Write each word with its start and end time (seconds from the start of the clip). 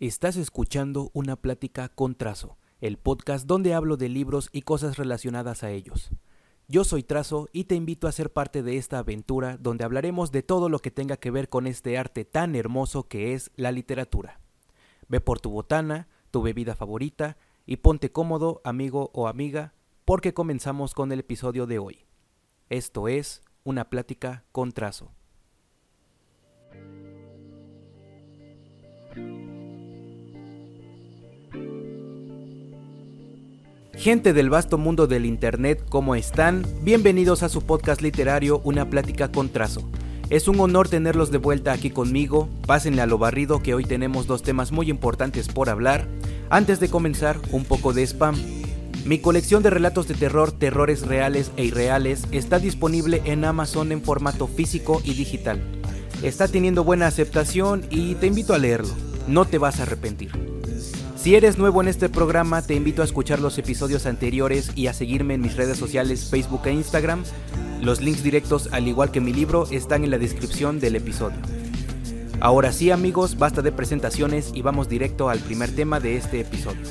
Estás 0.00 0.36
escuchando 0.36 1.10
una 1.12 1.34
plática 1.34 1.88
con 1.88 2.14
Trazo, 2.14 2.56
el 2.80 2.98
podcast 2.98 3.48
donde 3.48 3.74
hablo 3.74 3.96
de 3.96 4.08
libros 4.08 4.48
y 4.52 4.62
cosas 4.62 4.96
relacionadas 4.96 5.64
a 5.64 5.72
ellos. 5.72 6.12
Yo 6.68 6.84
soy 6.84 7.02
Trazo 7.02 7.48
y 7.52 7.64
te 7.64 7.74
invito 7.74 8.06
a 8.06 8.12
ser 8.12 8.32
parte 8.32 8.62
de 8.62 8.76
esta 8.76 9.00
aventura 9.00 9.56
donde 9.56 9.82
hablaremos 9.82 10.30
de 10.30 10.44
todo 10.44 10.68
lo 10.68 10.78
que 10.78 10.92
tenga 10.92 11.16
que 11.16 11.32
ver 11.32 11.48
con 11.48 11.66
este 11.66 11.98
arte 11.98 12.24
tan 12.24 12.54
hermoso 12.54 13.08
que 13.08 13.34
es 13.34 13.50
la 13.56 13.72
literatura. 13.72 14.38
Ve 15.08 15.20
por 15.20 15.40
tu 15.40 15.50
botana, 15.50 16.06
tu 16.30 16.42
bebida 16.42 16.76
favorita 16.76 17.36
y 17.66 17.78
ponte 17.78 18.12
cómodo, 18.12 18.60
amigo 18.62 19.10
o 19.14 19.26
amiga, 19.26 19.74
porque 20.04 20.32
comenzamos 20.32 20.94
con 20.94 21.10
el 21.10 21.18
episodio 21.18 21.66
de 21.66 21.80
hoy. 21.80 22.06
Esto 22.68 23.08
es 23.08 23.42
una 23.64 23.90
plática 23.90 24.44
con 24.52 24.70
Trazo. 24.70 25.10
Gente 33.98 34.32
del 34.32 34.48
vasto 34.48 34.78
mundo 34.78 35.08
del 35.08 35.26
Internet, 35.26 35.84
¿cómo 35.88 36.14
están? 36.14 36.64
Bienvenidos 36.82 37.42
a 37.42 37.48
su 37.48 37.62
podcast 37.62 38.00
literario 38.00 38.60
Una 38.62 38.88
plática 38.88 39.32
con 39.32 39.48
trazo. 39.48 39.82
Es 40.30 40.46
un 40.46 40.60
honor 40.60 40.88
tenerlos 40.88 41.32
de 41.32 41.38
vuelta 41.38 41.72
aquí 41.72 41.90
conmigo. 41.90 42.48
Pásenle 42.64 43.02
a 43.02 43.06
lo 43.06 43.18
barrido 43.18 43.60
que 43.60 43.74
hoy 43.74 43.84
tenemos 43.84 44.28
dos 44.28 44.44
temas 44.44 44.70
muy 44.70 44.88
importantes 44.88 45.48
por 45.48 45.68
hablar. 45.68 46.06
Antes 46.48 46.78
de 46.78 46.88
comenzar, 46.88 47.40
un 47.50 47.64
poco 47.64 47.92
de 47.92 48.04
spam. 48.04 48.36
Mi 49.04 49.18
colección 49.18 49.64
de 49.64 49.70
relatos 49.70 50.06
de 50.06 50.14
terror, 50.14 50.52
terrores 50.52 51.04
reales 51.04 51.50
e 51.56 51.64
irreales 51.64 52.22
está 52.30 52.60
disponible 52.60 53.20
en 53.24 53.44
Amazon 53.44 53.90
en 53.90 54.02
formato 54.02 54.46
físico 54.46 55.02
y 55.04 55.14
digital. 55.14 55.60
Está 56.22 56.46
teniendo 56.46 56.84
buena 56.84 57.08
aceptación 57.08 57.84
y 57.90 58.14
te 58.14 58.28
invito 58.28 58.54
a 58.54 58.58
leerlo. 58.58 58.94
No 59.26 59.44
te 59.44 59.58
vas 59.58 59.80
a 59.80 59.82
arrepentir. 59.82 60.57
Si 61.18 61.34
eres 61.34 61.58
nuevo 61.58 61.82
en 61.82 61.88
este 61.88 62.08
programa, 62.08 62.62
te 62.62 62.74
invito 62.74 63.02
a 63.02 63.04
escuchar 63.04 63.40
los 63.40 63.58
episodios 63.58 64.06
anteriores 64.06 64.70
y 64.76 64.86
a 64.86 64.92
seguirme 64.92 65.34
en 65.34 65.40
mis 65.40 65.56
redes 65.56 65.76
sociales 65.76 66.30
Facebook 66.30 66.62
e 66.66 66.72
Instagram. 66.72 67.24
Los 67.82 68.00
links 68.00 68.22
directos, 68.22 68.68
al 68.70 68.86
igual 68.86 69.10
que 69.10 69.20
mi 69.20 69.32
libro, 69.32 69.66
están 69.72 70.04
en 70.04 70.12
la 70.12 70.18
descripción 70.18 70.78
del 70.78 70.94
episodio. 70.94 71.38
Ahora 72.38 72.70
sí 72.70 72.92
amigos, 72.92 73.36
basta 73.36 73.62
de 73.62 73.72
presentaciones 73.72 74.52
y 74.54 74.62
vamos 74.62 74.88
directo 74.88 75.28
al 75.28 75.40
primer 75.40 75.74
tema 75.74 75.98
de 75.98 76.16
este 76.16 76.38
episodio. 76.38 76.86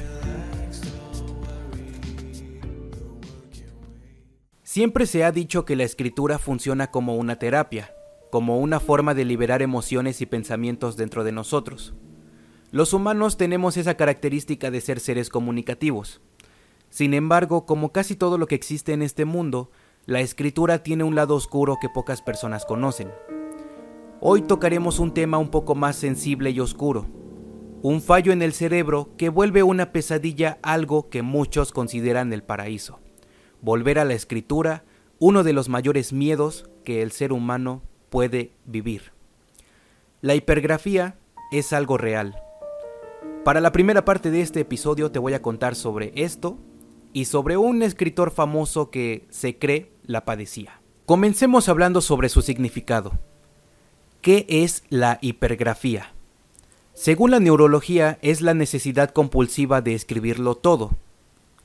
Siempre 4.62 5.06
se 5.06 5.24
ha 5.24 5.32
dicho 5.32 5.64
que 5.64 5.78
la 5.78 5.86
escritura 5.86 6.38
funciona 6.38 6.92
como 6.92 7.16
una 7.16 7.40
terapia, 7.40 7.94
como 8.30 8.60
una 8.60 8.82
forma 8.82 9.14
de 9.14 9.24
liberar 9.24 9.62
emociones 9.62 10.20
y 10.20 10.26
pensamientos 10.26 10.98
dentro 10.98 11.24
de 11.24 11.32
nosotros. 11.32 11.94
Los 12.78 12.94
humanos 12.94 13.38
tenemos 13.38 13.76
esa 13.76 13.98
característica 13.98 14.70
de 14.70 14.82
ser 14.82 15.00
seres 15.00 15.32
comunicativos. 15.32 16.22
Sin 16.92 17.16
embargo, 17.16 17.66
como 17.66 17.92
casi 17.92 18.16
todo 18.16 18.38
lo 18.38 18.46
que 18.46 18.54
existe 18.54 18.94
en 18.94 19.02
este 19.02 19.26
mundo, 19.26 19.72
la 20.06 20.20
escritura 20.22 20.84
tiene 20.84 21.04
un 21.04 21.16
lado 21.16 21.34
oscuro 21.34 21.80
que 21.82 21.90
pocas 21.90 22.22
personas 22.22 22.66
conocen. 22.66 23.12
Hoy 24.22 24.44
tocaremos 24.44 25.00
un 25.00 25.12
tema 25.12 25.40
un 25.40 25.50
poco 25.50 25.74
más 25.74 25.96
sensible 25.96 26.52
y 26.52 26.60
oscuro, 26.60 27.08
un 27.82 28.00
fallo 28.00 28.32
en 28.32 28.44
el 28.44 28.54
cerebro 28.54 29.10
que 29.18 29.30
vuelve 29.30 29.64
una 29.64 29.92
pesadilla 29.92 30.60
algo 30.62 31.10
que 31.10 31.24
muchos 31.24 31.72
consideran 31.72 32.32
el 32.32 32.44
paraíso. 32.44 33.00
Volver 33.60 33.98
a 33.98 34.06
la 34.06 34.14
escritura, 34.14 34.86
uno 35.18 35.42
de 35.44 35.54
los 35.54 35.68
mayores 35.68 36.14
miedos 36.14 36.70
que 36.86 37.02
el 37.02 37.12
ser 37.12 37.34
humano 37.34 37.82
puede 38.12 38.52
vivir. 38.66 39.14
La 40.22 40.36
hipergrafía 40.36 41.18
es 41.52 41.74
algo 41.74 41.98
real 41.98 42.44
para 43.44 43.62
la 43.62 43.72
primera 43.72 44.06
parte 44.06 44.32
de 44.32 44.42
este 44.42 44.62
episodio 44.62 45.12
te 45.12 45.20
voy 45.20 45.34
a 45.34 45.42
contar 45.42 45.76
sobre 45.76 46.12
esto 46.16 46.58
y 47.14 47.26
sobre 47.26 47.58
un 47.58 47.82
escritor 47.82 48.32
famoso 48.32 48.90
que 48.90 49.26
se 49.30 49.58
cree 49.58 49.92
la 50.04 50.26
padecía. 50.26 50.82
Comencemos 51.06 51.70
hablando 51.70 52.02
sobre 52.02 52.30
su 52.30 52.42
significado. 52.42 53.14
¿Qué 54.22 54.46
es 54.50 54.84
la 54.90 55.20
hipergrafía? 55.22 56.14
Según 56.94 57.32
la 57.32 57.40
neurología 57.40 58.20
es 58.22 58.42
la 58.42 58.54
necesidad 58.54 59.12
compulsiva 59.12 59.82
de 59.82 59.94
escribirlo 59.94 60.56
todo, 60.56 60.92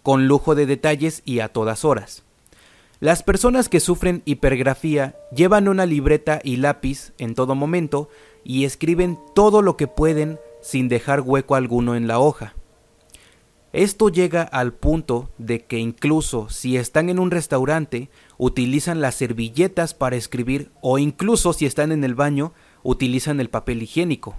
con 0.02 0.28
lujo 0.28 0.54
de 0.54 0.66
detalles 0.66 1.22
y 1.24 1.40
a 1.40 1.48
todas 1.48 1.84
horas. 1.84 2.22
Las 3.00 3.24
personas 3.24 3.68
que 3.68 3.80
sufren 3.80 4.22
hipergrafía 4.26 5.16
llevan 5.34 5.66
una 5.66 5.86
libreta 5.86 6.40
y 6.44 6.56
lápiz 6.56 7.12
en 7.18 7.34
todo 7.34 7.56
momento 7.56 8.08
y 8.44 8.64
escriben 8.64 9.18
todo 9.34 9.60
lo 9.60 9.76
que 9.76 9.88
pueden 9.88 10.38
sin 10.62 10.88
dejar 10.88 11.20
hueco 11.20 11.54
alguno 11.54 11.94
en 11.94 12.06
la 12.06 12.18
hoja. 12.18 12.54
Esto 13.72 14.10
llega 14.10 14.42
al 14.42 14.74
punto 14.74 15.30
de 15.38 15.64
que 15.64 15.78
incluso 15.78 16.50
si 16.50 16.76
están 16.76 17.08
en 17.08 17.18
un 17.18 17.30
restaurante, 17.30 18.10
utilizan 18.36 19.00
las 19.00 19.14
servilletas 19.14 19.94
para 19.94 20.16
escribir 20.16 20.70
o 20.82 20.98
incluso 20.98 21.52
si 21.54 21.64
están 21.64 21.90
en 21.90 22.04
el 22.04 22.14
baño, 22.14 22.52
utilizan 22.82 23.40
el 23.40 23.48
papel 23.48 23.82
higiénico. 23.82 24.36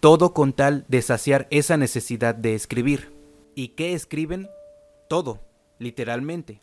Todo 0.00 0.32
con 0.32 0.54
tal 0.54 0.86
de 0.88 1.02
saciar 1.02 1.46
esa 1.50 1.76
necesidad 1.76 2.34
de 2.34 2.54
escribir. 2.54 3.12
¿Y 3.54 3.68
qué 3.68 3.92
escriben? 3.92 4.48
Todo, 5.08 5.40
literalmente. 5.78 6.62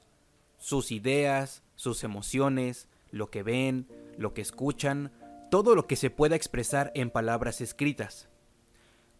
Sus 0.57 0.91
ideas, 0.91 1.61
sus 1.75 2.03
emociones, 2.03 2.87
lo 3.11 3.29
que 3.29 3.43
ven, 3.43 3.87
lo 4.17 4.33
que 4.33 4.41
escuchan, 4.41 5.11
todo 5.51 5.75
lo 5.75 5.85
que 5.85 5.97
se 5.97 6.09
pueda 6.09 6.35
expresar 6.35 6.91
en 6.95 7.11
palabras 7.11 7.61
escritas. 7.61 8.27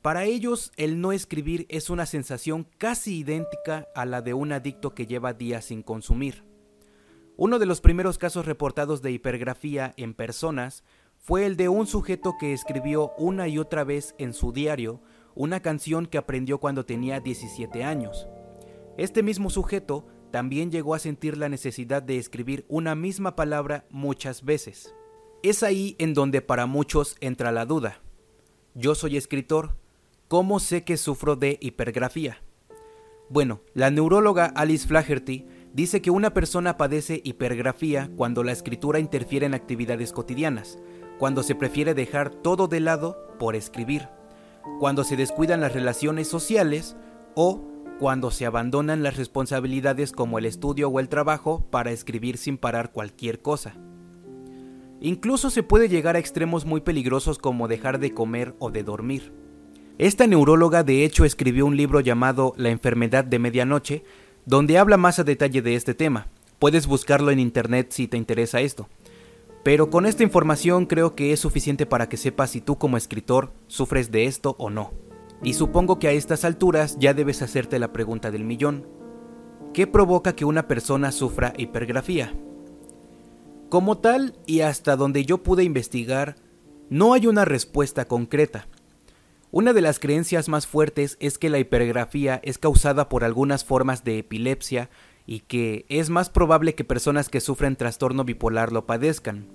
Para 0.06 0.26
ellos, 0.26 0.72
el 0.78 1.02
no 1.02 1.14
escribir 1.14 1.66
es 1.68 1.90
una 1.90 2.06
sensación 2.06 2.68
casi 2.78 3.18
idéntica 3.18 3.88
a 3.96 4.06
la 4.06 4.22
de 4.22 4.36
un 4.36 4.52
adicto 4.52 4.94
que 4.94 5.08
lleva 5.08 5.34
días 5.34 5.66
sin 5.66 5.82
consumir. 5.82 6.44
Uno 7.38 7.58
de 7.58 7.66
los 7.66 7.82
primeros 7.82 8.20
casos 8.20 8.46
reportados 8.46 9.02
de 9.02 9.12
hipergrafía 9.12 9.96
en 9.98 10.14
personas 10.14 10.84
fue 11.18 11.48
el 11.48 11.58
de 11.58 11.70
un 11.70 11.88
sujeto 11.88 12.36
que 12.40 12.54
escribió 12.54 13.14
una 13.18 13.48
y 13.48 13.58
otra 13.58 13.84
vez 13.84 14.14
en 14.20 14.34
su 14.34 14.52
diario 14.52 15.02
una 15.34 15.62
canción 15.62 16.06
que 16.06 16.20
aprendió 16.20 16.60
cuando 16.60 16.86
tenía 16.86 17.20
17 17.20 17.84
años. 17.84 18.28
Este 19.00 19.24
mismo 19.24 19.50
sujeto 19.50 20.06
también 20.30 20.70
llegó 20.70 20.94
a 20.94 21.00
sentir 21.00 21.36
la 21.36 21.50
necesidad 21.50 22.04
de 22.04 22.20
escribir 22.20 22.64
una 22.70 22.94
misma 22.94 23.36
palabra 23.36 23.88
muchas 23.90 24.46
veces. 24.46 24.94
Es 25.42 25.64
ahí 25.64 25.96
en 25.98 26.14
donde 26.14 26.44
para 26.44 26.68
muchos 26.68 27.16
entra 27.22 27.52
la 27.52 27.66
duda. 27.66 28.04
Yo 28.76 28.94
soy 28.94 29.18
escritor, 29.18 29.84
¿Cómo 30.28 30.60
sé 30.60 30.84
que 30.84 30.98
sufro 30.98 31.36
de 31.36 31.60
hipergrafía? 31.62 32.42
Bueno, 33.30 33.62
la 33.76 33.92
neuróloga 33.92 34.46
Alice 34.46 34.88
Flaherty 34.88 35.46
dice 35.72 36.02
que 36.02 36.10
una 36.10 36.34
persona 36.34 36.78
padece 36.78 37.22
hipergrafía 37.24 38.10
cuando 38.18 38.44
la 38.44 38.52
escritura 38.52 38.98
interfiere 38.98 39.46
en 39.46 39.54
actividades 39.54 40.12
cotidianas, 40.12 40.80
cuando 41.20 41.44
se 41.44 41.54
prefiere 41.54 41.94
dejar 41.94 42.32
todo 42.32 42.68
de 42.68 42.80
lado 42.80 43.36
por 43.38 43.56
escribir, 43.56 44.10
cuando 44.80 45.04
se 45.04 45.16
descuidan 45.16 45.62
las 45.62 45.74
relaciones 45.74 46.28
sociales 46.28 46.96
o 47.36 47.62
cuando 48.00 48.32
se 48.32 48.48
abandonan 48.48 49.04
las 49.04 49.18
responsabilidades 49.18 50.12
como 50.12 50.40
el 50.40 50.48
estudio 50.48 50.90
o 50.90 51.00
el 51.00 51.08
trabajo 51.08 51.68
para 51.70 51.92
escribir 51.92 52.40
sin 52.40 52.58
parar 52.58 52.92
cualquier 52.92 53.44
cosa. 53.44 53.76
Incluso 55.02 55.52
se 55.52 55.62
puede 55.62 55.88
llegar 55.88 56.16
a 56.16 56.20
extremos 56.20 56.66
muy 56.66 56.82
peligrosos 56.82 57.38
como 57.38 57.68
dejar 57.68 58.00
de 58.00 58.16
comer 58.16 58.56
o 58.58 58.72
de 58.72 58.82
dormir. 58.82 59.45
Esta 59.98 60.28
neuróloga 60.28 60.84
de 60.84 61.06
hecho 61.06 61.24
escribió 61.24 61.66
un 61.66 61.78
libro 61.78 62.02
llamado 62.02 62.54
La 62.58 62.70
enfermedad 62.70 63.24
de 63.24 63.40
medianoche, 63.40 64.04
donde 64.46 64.78
habla 64.78 64.98
más 64.98 65.20
a 65.20 65.24
detalle 65.24 65.62
de 65.62 65.76
este 65.76 65.94
tema. 65.94 66.28
Puedes 66.60 66.86
buscarlo 66.86 67.32
en 67.32 67.40
internet 67.40 67.88
si 67.92 68.08
te 68.10 68.18
interesa 68.18 68.60
esto. 68.60 68.90
Pero 69.64 69.90
con 69.90 70.06
esta 70.06 70.24
información 70.24 70.86
creo 70.86 71.16
que 71.16 71.32
es 71.32 71.40
suficiente 71.40 71.86
para 71.86 72.10
que 72.10 72.18
sepas 72.18 72.52
si 72.52 72.60
tú 72.60 72.78
como 72.78 72.98
escritor 72.98 73.54
sufres 73.68 74.12
de 74.12 74.26
esto 74.26 74.58
o 74.60 74.70
no. 74.70 74.92
Y 75.42 75.54
supongo 75.54 75.98
que 75.98 76.10
a 76.10 76.12
estas 76.12 76.44
alturas 76.44 76.98
ya 77.00 77.14
debes 77.14 77.42
hacerte 77.42 77.80
la 77.80 77.94
pregunta 77.94 78.32
del 78.32 78.44
millón. 78.44 78.86
¿Qué 79.74 79.88
provoca 79.88 80.36
que 80.36 80.44
una 80.44 80.68
persona 80.68 81.14
sufra 81.14 81.54
hipergrafía? 81.58 82.34
Como 83.70 83.98
tal, 83.98 84.38
y 84.46 84.60
hasta 84.60 84.98
donde 84.98 85.26
yo 85.26 85.42
pude 85.42 85.64
investigar, 85.64 86.36
no 86.90 87.14
hay 87.14 87.28
una 87.28 87.46
respuesta 87.46 88.06
concreta. 88.06 88.68
Una 89.56 89.72
de 89.72 89.80
las 89.80 90.00
creencias 90.00 90.50
más 90.50 90.68
fuertes 90.68 91.16
es 91.22 91.38
que 91.38 91.50
la 91.50 91.60
hipergrafía 91.60 92.42
es 92.44 92.58
causada 92.58 93.08
por 93.08 93.24
algunas 93.24 93.64
formas 93.64 94.04
de 94.04 94.18
epilepsia 94.18 94.90
y 95.26 95.40
que 95.40 95.86
es 95.88 96.10
más 96.10 96.30
probable 96.30 96.76
que 96.76 96.84
personas 96.84 97.30
que 97.30 97.40
sufren 97.40 97.78
trastorno 97.78 98.26
bipolar 98.26 98.74
lo 98.74 98.86
padezcan. 98.86 99.48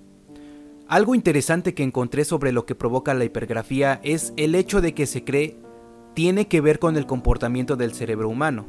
Algo 0.87 1.13
interesante 1.13 1.75
que 1.75 1.83
encontré 1.83 2.25
sobre 2.25 2.51
lo 2.51 2.65
que 2.65 2.73
provoca 2.73 3.13
la 3.13 3.25
hipergrafía 3.25 4.01
es 4.03 4.33
el 4.37 4.55
hecho 4.55 4.81
de 4.81 4.95
que 4.95 5.05
se 5.05 5.23
cree 5.23 5.59
tiene 6.15 6.47
que 6.47 6.61
ver 6.61 6.79
con 6.79 6.97
el 6.97 7.05
comportamiento 7.05 7.75
del 7.75 7.93
cerebro 7.93 8.27
humano. 8.27 8.65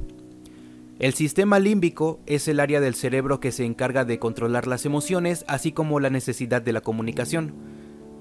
El 0.98 1.14
sistema 1.14 1.58
límbico 1.58 2.20
es 2.26 2.46
el 2.46 2.60
área 2.60 2.82
del 2.82 2.94
cerebro 2.94 3.40
que 3.40 3.52
se 3.52 3.64
encarga 3.64 4.04
de 4.04 4.18
controlar 4.18 4.66
las 4.66 4.84
emociones 4.84 5.46
así 5.48 5.72
como 5.72 5.98
la 5.98 6.10
necesidad 6.10 6.60
de 6.60 6.74
la 6.74 6.82
comunicación 6.82 7.54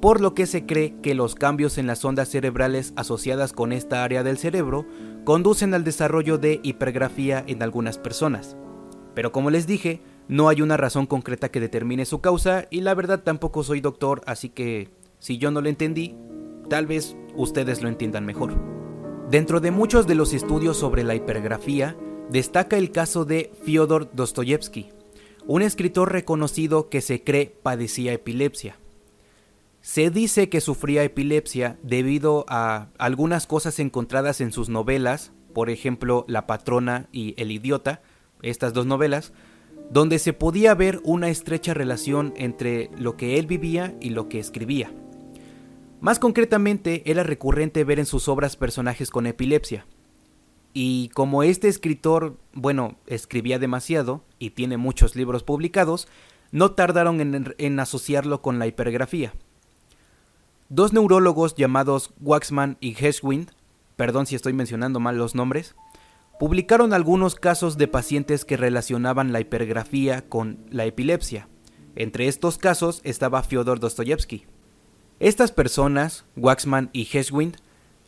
por 0.02 0.20
lo 0.20 0.34
que 0.34 0.48
se 0.48 0.66
cree 0.66 0.96
que 1.02 1.14
los 1.14 1.36
cambios 1.36 1.78
en 1.78 1.86
las 1.86 2.04
ondas 2.04 2.28
cerebrales 2.28 2.92
asociadas 2.96 3.54
con 3.54 3.72
esta 3.72 4.04
área 4.04 4.24
del 4.24 4.40
cerebro 4.40 4.86
conducen 5.24 5.76
al 5.76 5.84
desarrollo 5.84 6.40
de 6.40 6.60
hipergrafía 6.64 7.44
en 7.46 7.62
algunas 7.62 8.00
personas. 8.00 8.58
Pero 9.14 9.32
como 9.32 9.52
les 9.52 9.68
dije, 9.68 10.02
no 10.28 10.50
hay 10.50 10.62
una 10.64 10.76
razón 10.76 11.06
concreta 11.06 11.50
que 11.50 11.60
determine 11.60 12.06
su 12.06 12.20
causa 12.20 12.66
y 12.72 12.82
la 12.82 12.96
verdad 12.96 13.22
tampoco 13.24 13.64
soy 13.64 13.80
doctor, 13.80 14.24
así 14.26 14.50
que 14.50 14.90
si 15.20 15.38
yo 15.38 15.52
no 15.52 15.62
lo 15.62 15.70
entendí, 15.70 16.16
tal 16.68 16.88
vez 16.88 17.16
ustedes 17.36 17.84
lo 17.84 17.90
entiendan 17.90 18.26
mejor. 18.26 18.56
Dentro 19.30 19.60
de 19.60 19.70
muchos 19.70 20.08
de 20.08 20.16
los 20.16 20.34
estudios 20.34 20.78
sobre 20.78 21.04
la 21.04 21.14
hipergrafía, 21.14 21.96
destaca 22.30 22.78
el 22.78 22.92
caso 22.92 23.24
de 23.24 23.52
Fyodor 23.64 24.10
Dostoyevsky, 24.14 24.90
un 25.46 25.62
escritor 25.62 26.12
reconocido 26.12 26.90
que 26.90 27.02
se 27.02 27.24
cree 27.24 27.56
padecía 27.62 28.14
epilepsia. 28.14 28.81
Se 29.82 30.12
dice 30.12 30.48
que 30.48 30.62
sufría 30.62 31.04
epilepsia 31.04 31.80
debido 31.82 32.46
a 32.48 32.90
algunas 33.00 33.48
cosas 33.48 33.80
encontradas 33.80 34.40
en 34.40 34.52
sus 34.52 34.70
novelas, 34.70 35.32
por 35.56 35.72
ejemplo 35.72 36.24
La 36.28 36.46
patrona 36.46 37.08
y 37.12 37.34
El 37.38 37.52
idiota, 37.52 38.04
estas 38.44 38.74
dos 38.74 38.86
novelas, 38.86 39.34
donde 39.90 40.20
se 40.20 40.34
podía 40.34 40.76
ver 40.76 41.02
una 41.04 41.30
estrecha 41.30 41.74
relación 41.74 42.32
entre 42.38 42.92
lo 42.96 43.18
que 43.18 43.40
él 43.40 43.48
vivía 43.48 43.96
y 44.00 44.12
lo 44.12 44.30
que 44.30 44.40
escribía. 44.40 44.94
Más 46.00 46.20
concretamente, 46.20 47.02
era 47.10 47.24
recurrente 47.24 47.84
ver 47.84 48.00
en 48.00 48.06
sus 48.06 48.28
obras 48.28 48.56
personajes 48.56 49.10
con 49.10 49.26
epilepsia. 49.26 49.88
Y 50.74 51.10
como 51.10 51.42
este 51.42 51.68
escritor, 51.68 52.38
bueno, 52.54 53.00
escribía 53.08 53.58
demasiado 53.58 54.24
y 54.38 54.52
tiene 54.52 54.78
muchos 54.78 55.16
libros 55.16 55.44
publicados, 55.44 56.08
no 56.52 56.72
tardaron 56.72 57.20
en, 57.20 57.56
en 57.58 57.80
asociarlo 57.80 58.44
con 58.44 58.60
la 58.60 58.68
hipergrafía. 58.68 59.34
Dos 60.74 60.94
neurólogos 60.94 61.56
llamados 61.56 62.14
Waxman 62.22 62.78
y 62.80 62.96
Heschwind, 62.98 63.52
perdón 63.98 64.26
si 64.26 64.36
estoy 64.36 64.54
mencionando 64.54 65.02
mal 65.02 65.18
los 65.18 65.36
nombres, 65.36 65.76
publicaron 66.40 66.94
algunos 66.94 67.36
casos 67.36 67.78
de 67.78 67.90
pacientes 67.90 68.46
que 68.46 68.56
relacionaban 68.56 69.34
la 69.34 69.42
hipergrafía 69.42 70.30
con 70.30 70.60
la 70.70 70.86
epilepsia. 70.86 71.50
Entre 71.98 72.30
estos 72.30 72.58
casos 72.58 73.02
estaba 73.04 73.44
Fyodor 73.44 73.82
Dostoyevsky. 73.82 74.46
Estas 75.20 75.52
personas, 75.52 76.24
Waxman 76.38 76.90
y 76.94 77.06
Heschwind, 77.12 77.58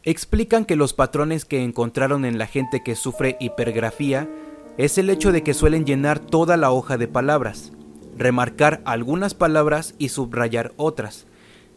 explican 0.03 0.63
que 0.63 0.77
los 0.77 0.93
patrones 0.93 1.43
que 1.43 1.65
encontraron 1.65 2.23
en 2.23 2.37
la 2.37 2.47
gente 2.47 2.81
que 2.81 2.95
sufre 2.95 3.35
hipergrafía 3.41 4.29
es 4.77 4.97
el 4.97 5.09
hecho 5.09 5.33
de 5.33 5.43
que 5.43 5.53
suelen 5.53 5.83
llenar 5.83 6.19
toda 6.19 6.55
la 6.55 6.71
hoja 6.71 6.97
de 6.97 7.09
palabras, 7.09 7.73
remarcar 8.17 8.81
algunas 8.85 9.33
palabras 9.33 9.95
y 9.97 10.07
subrayar 10.07 10.71
otras, 10.77 11.27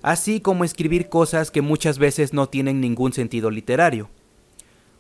así 0.03 0.41
como 0.41 0.65
escribir 0.65 1.09
cosas 1.09 1.51
que 1.51 1.63
muchas 1.63 1.99
veces 1.99 2.33
no 2.33 2.49
tienen 2.49 2.81
ningún 2.81 3.13
sentido 3.13 3.51
literario. 3.51 4.09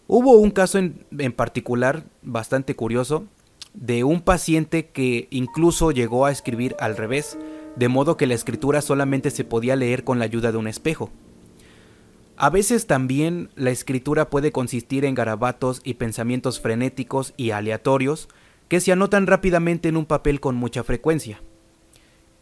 Hubo 0.08 0.32
un 0.32 0.50
caso 0.50 0.78
en, 0.78 1.32
particular 1.34 2.04
bastante 2.22 2.76
curioso 2.76 3.26
de 3.74 4.04
un 4.04 4.20
paciente 4.20 4.88
que 4.88 5.26
incluso 5.30 5.90
llegó 5.90 6.26
a 6.26 6.30
escribir 6.30 6.76
al 6.78 6.96
revés, 6.96 7.36
de 7.74 7.88
modo 7.88 8.16
que 8.16 8.26
la 8.26 8.34
escritura 8.34 8.80
solamente 8.82 9.30
se 9.30 9.44
podía 9.44 9.76
leer 9.76 10.04
con 10.04 10.18
la 10.18 10.24
ayuda 10.24 10.52
de 10.52 10.58
un 10.58 10.68
espejo. 10.68 11.10
A 12.36 12.50
veces 12.50 12.86
también 12.86 13.50
la 13.56 13.70
escritura 13.70 14.30
puede 14.30 14.52
consistir 14.52 15.04
en 15.04 15.14
garabatos 15.14 15.80
y 15.84 15.94
pensamientos 15.94 16.60
frenéticos 16.60 17.34
y 17.36 17.50
aleatorios 17.50 18.28
que 18.68 18.80
se 18.80 18.92
anotan 18.92 19.26
rápidamente 19.26 19.88
en 19.88 19.96
un 19.96 20.06
papel 20.06 20.40
con 20.40 20.54
mucha 20.54 20.84
frecuencia. 20.84 21.40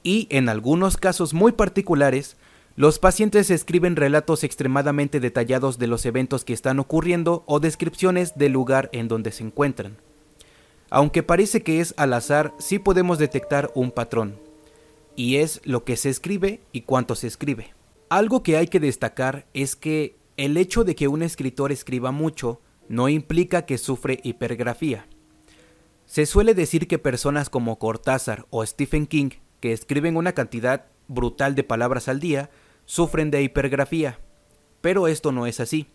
Y 0.04 0.28
en 0.30 0.48
algunos 0.48 0.98
casos 0.98 1.34
muy 1.34 1.52
particulares, 1.52 2.36
los 2.76 2.98
pacientes 2.98 3.50
escriben 3.50 3.96
relatos 3.96 4.44
extremadamente 4.44 5.18
detallados 5.18 5.78
de 5.78 5.86
los 5.86 6.04
eventos 6.04 6.44
que 6.44 6.52
están 6.52 6.78
ocurriendo 6.78 7.42
o 7.46 7.58
descripciones 7.58 8.36
del 8.36 8.52
lugar 8.52 8.90
en 8.92 9.08
donde 9.08 9.32
se 9.32 9.44
encuentran. 9.44 9.96
Aunque 10.90 11.22
parece 11.22 11.62
que 11.62 11.80
es 11.80 11.94
al 11.96 12.12
azar, 12.12 12.52
sí 12.58 12.78
podemos 12.78 13.18
detectar 13.18 13.72
un 13.74 13.90
patrón, 13.90 14.36
y 15.16 15.36
es 15.36 15.60
lo 15.64 15.84
que 15.84 15.96
se 15.96 16.10
escribe 16.10 16.60
y 16.70 16.82
cuánto 16.82 17.14
se 17.14 17.26
escribe. 17.26 17.72
Algo 18.10 18.42
que 18.42 18.58
hay 18.58 18.66
que 18.68 18.80
destacar 18.80 19.46
es 19.54 19.74
que 19.74 20.16
el 20.36 20.56
hecho 20.56 20.84
de 20.84 20.94
que 20.94 21.08
un 21.08 21.22
escritor 21.22 21.72
escriba 21.72 22.12
mucho 22.12 22.60
no 22.88 23.08
implica 23.08 23.62
que 23.62 23.78
sufre 23.78 24.20
hipergrafía. 24.22 25.06
Se 26.04 26.26
suele 26.26 26.54
decir 26.54 26.86
que 26.86 26.98
personas 26.98 27.48
como 27.48 27.78
Cortázar 27.78 28.46
o 28.50 28.64
Stephen 28.66 29.06
King, 29.06 29.30
que 29.64 29.72
escriben 29.72 30.18
una 30.18 30.34
cantidad 30.34 30.84
brutal 31.08 31.54
de 31.54 31.64
palabras 31.64 32.08
al 32.08 32.20
día, 32.20 32.50
sufren 32.84 33.30
de 33.30 33.42
hipergrafía, 33.42 34.18
pero 34.82 35.08
esto 35.08 35.32
no 35.32 35.46
es 35.46 35.58
así. 35.58 35.86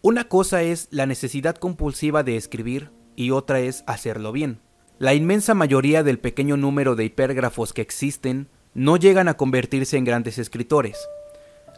Una 0.00 0.28
cosa 0.28 0.62
es 0.62 0.86
la 0.92 1.04
necesidad 1.04 1.56
compulsiva 1.56 2.22
de 2.22 2.36
escribir 2.36 2.92
y 3.16 3.32
otra 3.32 3.58
es 3.58 3.82
hacerlo 3.88 4.30
bien. 4.30 4.60
La 5.00 5.14
inmensa 5.14 5.54
mayoría 5.54 6.04
del 6.04 6.20
pequeño 6.20 6.56
número 6.56 6.94
de 6.94 7.06
hipergrafos 7.06 7.72
que 7.72 7.82
existen 7.82 8.46
no 8.74 8.96
llegan 8.96 9.26
a 9.26 9.36
convertirse 9.36 9.96
en 9.96 10.04
grandes 10.04 10.38
escritores. 10.38 11.00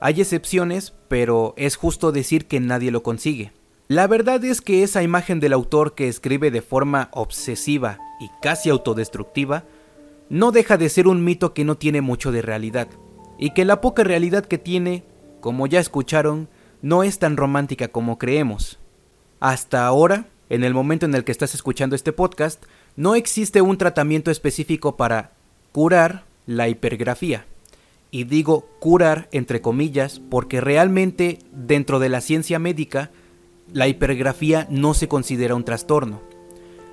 Hay 0.03 0.21
excepciones, 0.21 0.93
pero 1.09 1.55
es 1.57 1.77
justo 1.77 2.13
decir 2.13 2.47
que 2.47 2.61
nadie 2.61 2.91
lo 2.91 3.03
consigue. 3.03 3.53
La 3.89 4.07
verdad 4.07 4.45
es 4.45 4.61
que 4.61 4.83
esa 4.83 5.03
imagen 5.03 5.41
del 5.41 5.55
autor 5.55 5.95
que 5.95 6.09
escribe 6.09 6.51
de 6.51 6.61
forma 6.61 7.09
obsesiva 7.15 7.99
y 8.21 8.29
casi 8.43 8.69
autodestructiva 8.69 9.65
no 10.31 10.53
deja 10.53 10.79
de 10.79 10.89
ser 10.89 11.09
un 11.09 11.23
mito 11.23 11.53
que 11.53 11.65
no 11.65 11.77
tiene 11.77 12.01
mucho 12.01 12.33
de 12.33 12.41
realidad 12.41 12.89
y 13.37 13.51
que 13.51 13.65
la 13.65 13.81
poca 13.81 14.05
realidad 14.05 14.47
que 14.47 14.59
tiene, 14.59 15.03
como 15.41 15.67
ya 15.67 15.81
escucharon, 15.81 16.49
no 16.83 17.03
es 17.03 17.19
tan 17.19 17.37
romántica 17.37 17.89
como 17.89 18.17
creemos. 18.17 18.79
Hasta 19.41 19.87
ahora, 19.87 20.29
en 20.49 20.63
el 20.63 20.73
momento 20.73 21.05
en 21.05 21.15
el 21.15 21.25
que 21.25 21.33
estás 21.33 21.55
escuchando 21.55 21.97
este 21.97 22.13
podcast, 22.13 22.65
no 22.97 23.17
existe 23.17 23.61
un 23.61 23.77
tratamiento 23.77 24.31
específico 24.31 24.97
para 24.97 25.33
curar 25.73 26.25
la 26.47 26.69
hipergrafía. 26.69 27.47
Y 28.13 28.25
digo 28.25 28.69
curar 28.79 29.29
entre 29.33 29.61
comillas 29.61 30.21
porque 30.31 30.61
realmente 30.61 31.39
dentro 31.53 31.99
de 31.99 32.09
la 32.09 32.21
ciencia 32.21 32.59
médica 32.59 33.11
la 33.73 33.89
hipergrafía 33.89 34.67
no 34.71 34.95
se 34.95 35.09
considera 35.09 35.55
un 35.55 35.65
trastorno. 35.65 36.30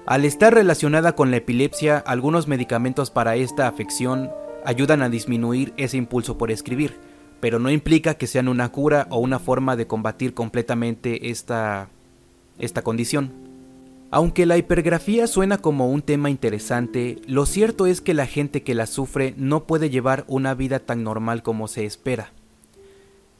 Al 0.07 0.23
estar 0.23 0.53
relacionada 0.53 1.15
con 1.15 1.31
la 1.31 1.37
epilepsia, 1.37 1.97
algunos 1.97 2.47
medicamentos 2.47 3.11
para 3.11 3.35
esta 3.35 3.67
afección 3.67 4.31
ayudan 4.63 5.01
a 5.01 5.09
disminuir 5.09 5.73
ese 5.75 5.97
impulso 5.97 6.37
por 6.37 6.49
escribir, 6.49 6.97
pero 7.41 7.59
no 7.59 7.69
implica 7.69 8.13
que 8.13 8.25
sean 8.25 8.47
una 8.47 8.71
cura 8.71 9.07
o 9.09 9.17
una 9.17 9.37
forma 9.37 9.75
de 9.75 9.85
combatir 9.85 10.33
completamente 10.33 11.29
esta, 11.29 11.89
esta 12.57 12.83
condición. 12.83 13.33
Aunque 14.09 14.45
la 14.45 14.57
hipergrafía 14.57 15.27
suena 15.27 15.57
como 15.57 15.89
un 15.89 16.01
tema 16.01 16.29
interesante, 16.29 17.17
lo 17.27 17.45
cierto 17.45 17.85
es 17.85 17.99
que 17.99 18.13
la 18.13 18.27
gente 18.27 18.63
que 18.63 18.75
la 18.75 18.85
sufre 18.85 19.33
no 19.35 19.65
puede 19.65 19.89
llevar 19.89 20.23
una 20.29 20.53
vida 20.53 20.79
tan 20.79 21.03
normal 21.03 21.43
como 21.43 21.67
se 21.67 21.83
espera. 21.83 22.31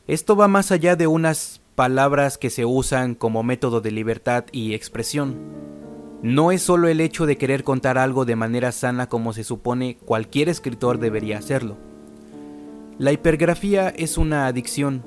Esto 0.05 0.35
va 0.35 0.49
más 0.49 0.73
allá 0.73 0.97
de 0.97 1.07
unas 1.07 1.61
palabras 1.75 2.37
que 2.37 2.49
se 2.49 2.65
usan 2.65 3.15
como 3.15 3.41
método 3.41 3.79
de 3.79 3.91
libertad 3.91 4.43
y 4.51 4.73
expresión. 4.73 5.37
No 6.21 6.51
es 6.51 6.63
solo 6.63 6.87
el 6.87 6.99
hecho 6.99 7.27
de 7.27 7.37
querer 7.37 7.63
contar 7.63 7.97
algo 7.99 8.25
de 8.25 8.35
manera 8.35 8.71
sana 8.71 9.07
como 9.07 9.33
se 9.33 9.43
supone 9.43 9.97
cualquier 9.97 10.49
escritor 10.49 10.97
debería 10.97 11.37
hacerlo. 11.37 11.77
La 12.97 13.11
hipergrafía 13.11 13.89
es 13.89 14.17
una 14.17 14.47
adicción, 14.47 15.03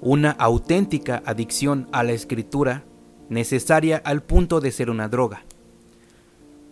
una 0.00 0.30
auténtica 0.30 1.22
adicción 1.26 1.86
a 1.92 2.02
la 2.02 2.12
escritura 2.12 2.84
necesaria 3.28 4.00
al 4.02 4.22
punto 4.22 4.60
de 4.60 4.72
ser 4.72 4.88
una 4.88 5.08
droga. 5.08 5.44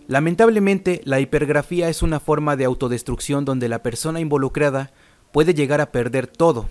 Lamentablemente, 0.08 1.02
la 1.04 1.20
hipergrafía 1.20 1.90
es 1.90 2.02
una 2.02 2.20
forma 2.20 2.56
de 2.56 2.64
autodestrucción 2.64 3.44
donde 3.44 3.68
la 3.68 3.82
persona 3.82 4.20
involucrada 4.20 4.92
puede 5.32 5.52
llegar 5.52 5.82
a 5.82 5.92
perder 5.92 6.26
todo, 6.28 6.70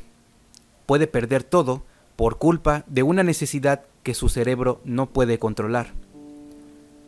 puede 0.87 1.05
perder 1.05 1.43
todo 1.43 1.83
por 2.15 2.39
culpa 2.39 2.83
de 2.87 3.03
una 3.03 3.21
necesidad 3.21 3.83
que 4.01 4.15
su 4.15 4.29
cerebro 4.29 4.81
no 4.85 5.07
puede 5.07 5.37
controlar. 5.37 5.93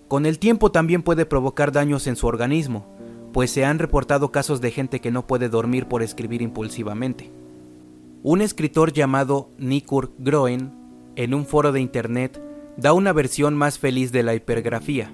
Con 0.08 0.26
el 0.26 0.40
tiempo 0.40 0.72
también 0.72 1.04
puede 1.04 1.26
provocar 1.26 1.72
daños 1.72 2.08
en 2.08 2.16
su 2.16 2.28
organismo, 2.28 2.86
pues 3.34 3.52
se 3.52 3.66
han 3.66 3.78
reportado 3.78 4.32
casos 4.32 4.62
de 4.62 4.72
gente 4.72 5.02
que 5.02 5.12
no 5.12 5.28
puede 5.28 5.50
dormir 5.50 5.88
por 5.88 6.02
escribir 6.02 6.42
impulsivamente. 6.42 7.32
Un 8.24 8.42
escritor 8.42 8.94
llamado 8.94 9.52
Nikur 9.58 10.14
Groen, 10.18 10.74
en 11.16 11.34
un 11.34 11.46
foro 11.46 11.72
de 11.72 11.82
internet, 11.82 12.42
da 12.78 12.94
una 12.94 13.12
versión 13.12 13.56
más 13.56 13.80
feliz 13.80 14.12
de 14.12 14.24
la 14.24 14.34
hipergrafía. 14.34 15.12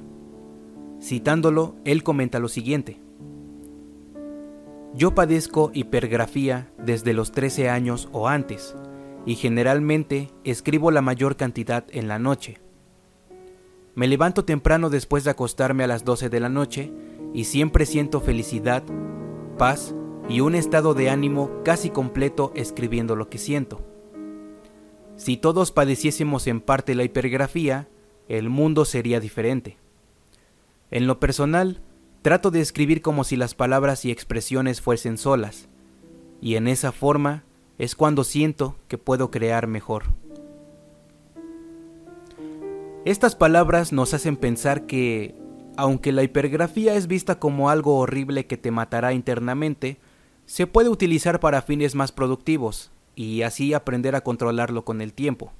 Citándolo, 1.01 1.75
él 1.85 2.03
comenta 2.03 2.39
lo 2.39 2.47
siguiente. 2.47 2.99
Yo 4.93 5.15
padezco 5.15 5.71
hipergrafía 5.73 6.71
desde 6.77 7.13
los 7.13 7.31
13 7.31 7.69
años 7.69 8.09
o 8.11 8.27
antes, 8.27 8.75
y 9.25 9.35
generalmente 9.35 10.29
escribo 10.43 10.91
la 10.91 11.01
mayor 11.01 11.35
cantidad 11.35 11.85
en 11.89 12.07
la 12.07 12.19
noche. 12.19 12.62
Me 13.95 14.07
levanto 14.07 14.43
temprano 14.43 14.89
después 14.89 15.23
de 15.23 15.31
acostarme 15.31 15.83
a 15.83 15.87
las 15.87 16.03
12 16.03 16.29
de 16.29 16.39
la 16.39 16.49
noche 16.49 16.91
y 17.33 17.43
siempre 17.43 17.85
siento 17.85 18.21
felicidad, 18.21 18.83
paz 19.57 19.93
y 20.27 20.39
un 20.39 20.55
estado 20.55 20.93
de 20.93 21.09
ánimo 21.09 21.51
casi 21.63 21.89
completo 21.89 22.51
escribiendo 22.55 23.15
lo 23.15 23.29
que 23.29 23.37
siento. 23.37 23.81
Si 25.15 25.37
todos 25.37 25.71
padeciésemos 25.71 26.47
en 26.47 26.59
parte 26.59 26.95
la 26.95 27.03
hipergrafía, 27.03 27.87
el 28.27 28.49
mundo 28.49 28.85
sería 28.85 29.19
diferente. 29.19 29.77
En 30.89 31.05
lo 31.05 31.19
personal, 31.19 31.81
trato 32.23 32.49
de 32.49 32.61
escribir 32.61 33.01
como 33.01 33.23
si 33.23 33.35
las 33.35 33.53
palabras 33.53 34.05
y 34.05 34.11
expresiones 34.11 34.81
fuesen 34.81 35.17
solas, 35.17 35.69
y 36.41 36.55
en 36.55 36.67
esa 36.67 36.91
forma 36.91 37.43
es 37.77 37.95
cuando 37.95 38.23
siento 38.23 38.75
que 38.87 38.97
puedo 38.97 39.29
crear 39.29 39.67
mejor. 39.67 40.05
Estas 43.05 43.35
palabras 43.35 43.91
nos 43.91 44.13
hacen 44.13 44.37
pensar 44.37 44.85
que, 44.85 45.35
aunque 45.75 46.13
la 46.13 46.23
hipergrafía 46.23 46.95
es 46.95 47.07
vista 47.07 47.37
como 47.37 47.69
algo 47.69 47.97
horrible 47.97 48.45
que 48.45 48.55
te 48.55 48.71
matará 48.71 49.11
internamente, 49.11 49.97
se 50.45 50.67
puede 50.67 50.87
utilizar 50.87 51.41
para 51.41 51.61
fines 51.61 51.95
más 51.95 52.13
productivos 52.13 52.91
y 53.13 53.41
así 53.41 53.73
aprender 53.73 54.15
a 54.15 54.21
controlarlo 54.21 54.85
con 54.85 55.01
el 55.01 55.11
tiempo. 55.11 55.51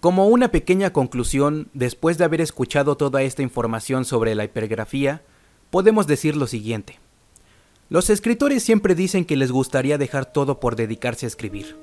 Como 0.00 0.26
una 0.28 0.50
pequeña 0.50 0.94
conclusión, 0.94 1.68
después 1.74 2.16
de 2.16 2.24
haber 2.24 2.40
escuchado 2.40 2.96
toda 2.96 3.22
esta 3.22 3.42
información 3.42 4.06
sobre 4.06 4.34
la 4.34 4.44
hipergrafía, 4.44 5.22
podemos 5.68 6.06
decir 6.06 6.36
lo 6.36 6.46
siguiente. 6.46 6.98
Los 7.90 8.08
escritores 8.08 8.62
siempre 8.62 8.94
dicen 8.94 9.26
que 9.26 9.36
les 9.36 9.52
gustaría 9.52 9.98
dejar 9.98 10.24
todo 10.24 10.58
por 10.58 10.74
dedicarse 10.74 11.26
a 11.26 11.28
escribir. 11.28 11.76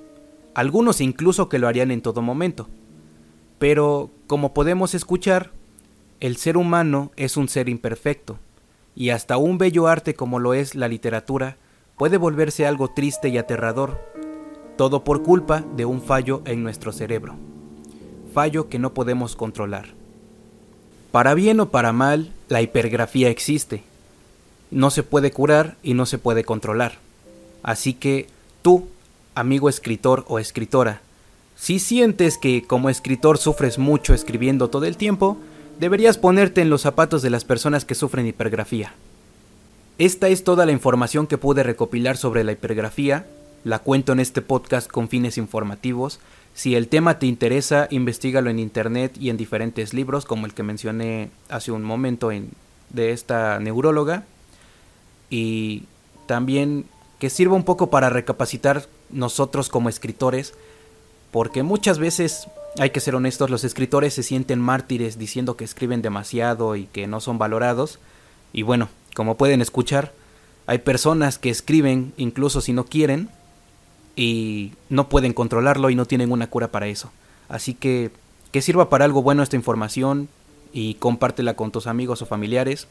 Algunos 0.55 0.99
incluso 0.99 1.47
que 1.47 1.59
lo 1.59 1.67
harían 1.67 1.91
en 1.91 2.01
todo 2.01 2.23
momento. 2.23 2.69
Pero, 3.61 4.09
como 4.25 4.55
podemos 4.55 4.95
escuchar, 4.95 5.51
el 6.19 6.37
ser 6.37 6.57
humano 6.57 7.11
es 7.15 7.37
un 7.37 7.47
ser 7.47 7.69
imperfecto, 7.69 8.39
y 8.95 9.11
hasta 9.11 9.37
un 9.37 9.59
bello 9.59 9.85
arte 9.85 10.15
como 10.15 10.39
lo 10.39 10.55
es 10.55 10.73
la 10.73 10.87
literatura 10.87 11.57
puede 11.95 12.17
volverse 12.17 12.65
algo 12.65 12.87
triste 12.87 13.29
y 13.29 13.37
aterrador, 13.37 14.01
todo 14.77 15.03
por 15.03 15.21
culpa 15.21 15.63
de 15.75 15.85
un 15.85 16.01
fallo 16.01 16.41
en 16.45 16.63
nuestro 16.63 16.91
cerebro, 16.91 17.35
fallo 18.33 18.67
que 18.67 18.79
no 18.79 18.95
podemos 18.95 19.35
controlar. 19.35 19.89
Para 21.11 21.35
bien 21.35 21.59
o 21.59 21.69
para 21.69 21.93
mal, 21.93 22.33
la 22.49 22.63
hipergrafía 22.63 23.29
existe. 23.29 23.83
No 24.71 24.89
se 24.89 25.03
puede 25.03 25.29
curar 25.29 25.75
y 25.83 25.93
no 25.93 26.07
se 26.07 26.17
puede 26.17 26.43
controlar. 26.43 26.97
Así 27.61 27.93
que 27.93 28.25
tú, 28.63 28.87
amigo 29.35 29.69
escritor 29.69 30.25
o 30.29 30.39
escritora, 30.39 31.03
si 31.61 31.77
sientes 31.77 32.39
que 32.39 32.63
como 32.63 32.89
escritor 32.89 33.37
sufres 33.37 33.77
mucho 33.77 34.15
escribiendo 34.15 34.71
todo 34.71 34.85
el 34.85 34.97
tiempo, 34.97 35.37
deberías 35.79 36.17
ponerte 36.17 36.61
en 36.61 36.71
los 36.71 36.81
zapatos 36.81 37.21
de 37.21 37.29
las 37.29 37.45
personas 37.45 37.85
que 37.85 37.93
sufren 37.93 38.25
hipergrafía. 38.25 38.95
Esta 39.99 40.27
es 40.29 40.43
toda 40.43 40.65
la 40.65 40.71
información 40.71 41.27
que 41.27 41.37
pude 41.37 41.61
recopilar 41.61 42.17
sobre 42.17 42.43
la 42.43 42.53
hipergrafía, 42.53 43.27
la 43.63 43.77
cuento 43.77 44.11
en 44.11 44.19
este 44.19 44.41
podcast 44.41 44.89
con 44.89 45.07
fines 45.07 45.37
informativos. 45.37 46.19
Si 46.55 46.73
el 46.73 46.87
tema 46.87 47.19
te 47.19 47.27
interesa, 47.27 47.87
investigalo 47.91 48.49
en 48.49 48.57
internet 48.57 49.15
y 49.19 49.29
en 49.29 49.37
diferentes 49.37 49.93
libros, 49.93 50.25
como 50.25 50.47
el 50.47 50.55
que 50.55 50.63
mencioné 50.63 51.29
hace 51.47 51.71
un 51.71 51.83
momento 51.83 52.31
en, 52.31 52.49
de 52.89 53.11
esta 53.11 53.59
neuróloga. 53.59 54.23
Y 55.29 55.83
también 56.25 56.85
que 57.19 57.29
sirva 57.29 57.55
un 57.55 57.65
poco 57.65 57.91
para 57.91 58.09
recapacitar 58.09 58.87
nosotros 59.11 59.69
como 59.69 59.89
escritores 59.89 60.55
porque 61.31 61.63
muchas 61.63 61.97
veces, 61.99 62.47
hay 62.77 62.89
que 62.91 62.99
ser 62.99 63.15
honestos, 63.15 63.49
los 63.49 63.63
escritores 63.63 64.13
se 64.13 64.23
sienten 64.23 64.59
mártires 64.59 65.17
diciendo 65.17 65.55
que 65.55 65.63
escriben 65.63 66.01
demasiado 66.01 66.75
y 66.75 66.85
que 66.85 67.07
no 67.07 67.21
son 67.21 67.37
valorados. 67.37 67.99
Y 68.53 68.63
bueno, 68.63 68.89
como 69.15 69.37
pueden 69.37 69.61
escuchar, 69.61 70.13
hay 70.67 70.79
personas 70.79 71.39
que 71.39 71.49
escriben 71.49 72.13
incluso 72.17 72.61
si 72.61 72.73
no 72.73 72.85
quieren 72.85 73.29
y 74.15 74.73
no 74.89 75.09
pueden 75.09 75.33
controlarlo 75.33 75.89
y 75.89 75.95
no 75.95 76.05
tienen 76.05 76.31
una 76.31 76.49
cura 76.49 76.69
para 76.69 76.87
eso. 76.87 77.11
Así 77.49 77.73
que 77.73 78.11
que 78.51 78.61
sirva 78.61 78.89
para 78.89 79.05
algo 79.05 79.21
bueno 79.21 79.43
esta 79.43 79.55
información 79.55 80.27
y 80.73 80.95
compártela 80.95 81.55
con 81.55 81.71
tus 81.71 81.87
amigos 81.87 82.21
o 82.21 82.25
familiares, 82.25 82.87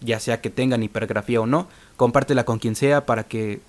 ya 0.00 0.20
sea 0.20 0.40
que 0.40 0.50
tengan 0.50 0.82
hipergrafía 0.82 1.40
o 1.40 1.46
no, 1.46 1.68
compártela 1.96 2.44
con 2.44 2.58
quien 2.58 2.76
sea 2.76 3.06
para 3.06 3.24
que 3.24 3.60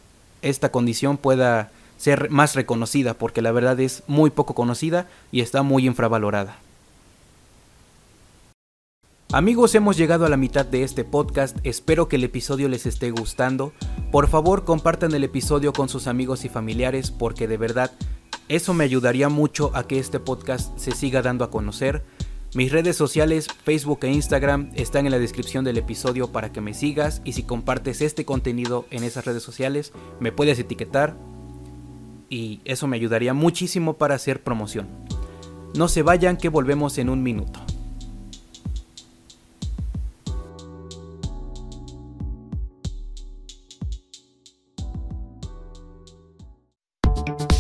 esta 0.41 0.71
condición 0.71 1.17
pueda 1.17 1.71
ser 1.99 2.29
más 2.29 2.55
reconocida, 2.55 3.13
porque 3.13 3.41
la 3.41 3.51
verdad 3.51 3.79
es 3.79 4.03
muy 4.07 4.29
poco 4.29 4.55
conocida 4.55 5.07
y 5.31 5.41
está 5.41 5.63
muy 5.63 5.85
infravalorada. 5.85 6.57
Amigos, 9.31 9.75
hemos 9.75 9.97
llegado 9.97 10.25
a 10.25 10.29
la 10.29 10.37
mitad 10.37 10.65
de 10.65 10.81
este 10.81 11.03
podcast, 11.03 11.57
espero 11.63 12.07
que 12.07 12.15
el 12.15 12.23
episodio 12.23 12.67
les 12.69 12.87
esté 12.87 13.11
gustando. 13.11 13.73
Por 14.11 14.27
favor, 14.27 14.63
compartan 14.63 15.13
el 15.13 15.23
episodio 15.23 15.71
con 15.71 15.87
sus 15.87 16.07
amigos 16.07 16.45
y 16.45 16.49
familiares 16.49 17.11
porque 17.11 17.47
de 17.47 17.57
verdad 17.57 17.91
eso 18.47 18.73
me 18.73 18.85
ayudaría 18.85 19.29
mucho 19.29 19.69
a 19.75 19.85
que 19.85 19.99
este 19.99 20.19
podcast 20.19 20.75
se 20.79 20.93
siga 20.93 21.21
dando 21.21 21.43
a 21.43 21.51
conocer. 21.51 22.03
Mis 22.55 22.71
redes 22.71 22.95
sociales, 22.95 23.47
Facebook 23.63 23.99
e 24.01 24.11
Instagram, 24.11 24.71
están 24.73 25.05
en 25.05 25.11
la 25.11 25.19
descripción 25.19 25.63
del 25.63 25.77
episodio 25.77 26.31
para 26.31 26.51
que 26.51 26.61
me 26.61 26.73
sigas 26.73 27.21
y 27.23 27.33
si 27.33 27.43
compartes 27.43 28.01
este 28.01 28.25
contenido 28.25 28.87
en 28.89 29.03
esas 29.03 29.25
redes 29.25 29.43
sociales, 29.43 29.91
me 30.19 30.31
puedes 30.31 30.57
etiquetar 30.57 31.15
y 32.29 32.61
eso 32.65 32.87
me 32.87 32.97
ayudaría 32.97 33.33
muchísimo 33.33 33.93
para 33.93 34.15
hacer 34.15 34.43
promoción. 34.43 34.87
No 35.75 35.87
se 35.87 36.03
vayan 36.03 36.37
que 36.37 36.49
volvemos 36.49 36.97
en 36.97 37.09
un 37.09 37.23
minuto. 37.23 37.59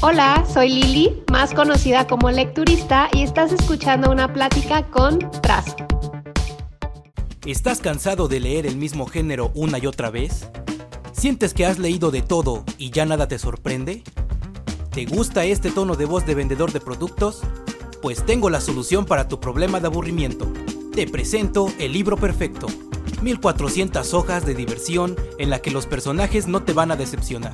Hola, 0.01 0.45
soy 0.51 0.69
Lili, 0.69 1.23
más 1.29 1.53
conocida 1.53 2.07
como 2.07 2.31
lecturista, 2.31 3.09
y 3.13 3.21
estás 3.21 3.51
escuchando 3.51 4.09
una 4.09 4.31
plática 4.31 4.89
con 4.89 5.19
Trazo. 5.41 5.75
¿Estás 7.45 7.79
cansado 7.81 8.27
de 8.27 8.39
leer 8.39 8.65
el 8.65 8.77
mismo 8.77 9.05
género 9.07 9.51
una 9.55 9.77
y 9.77 9.87
otra 9.87 10.09
vez? 10.09 10.49
¿Sientes 11.11 11.53
que 11.53 11.65
has 11.65 11.79
leído 11.79 12.11
de 12.11 12.21
todo 12.21 12.63
y 12.77 12.91
ya 12.91 13.05
nada 13.05 13.27
te 13.27 13.37
sorprende? 13.39 14.03
¿Te 14.99 15.05
gusta 15.05 15.45
este 15.45 15.71
tono 15.71 15.95
de 15.95 16.03
voz 16.03 16.25
de 16.25 16.35
vendedor 16.35 16.73
de 16.73 16.81
productos? 16.81 17.39
Pues 18.01 18.25
tengo 18.25 18.49
la 18.49 18.59
solución 18.59 19.05
para 19.05 19.29
tu 19.29 19.39
problema 19.39 19.79
de 19.79 19.87
aburrimiento. 19.87 20.51
Te 20.93 21.07
presento 21.07 21.71
el 21.79 21.93
libro 21.93 22.17
perfecto. 22.17 22.67
1400 23.21 24.13
hojas 24.13 24.45
de 24.45 24.55
diversión 24.55 25.15
en 25.37 25.49
la 25.49 25.59
que 25.59 25.71
los 25.71 25.85
personajes 25.85 26.47
no 26.49 26.63
te 26.63 26.73
van 26.73 26.91
a 26.91 26.97
decepcionar. 26.97 27.53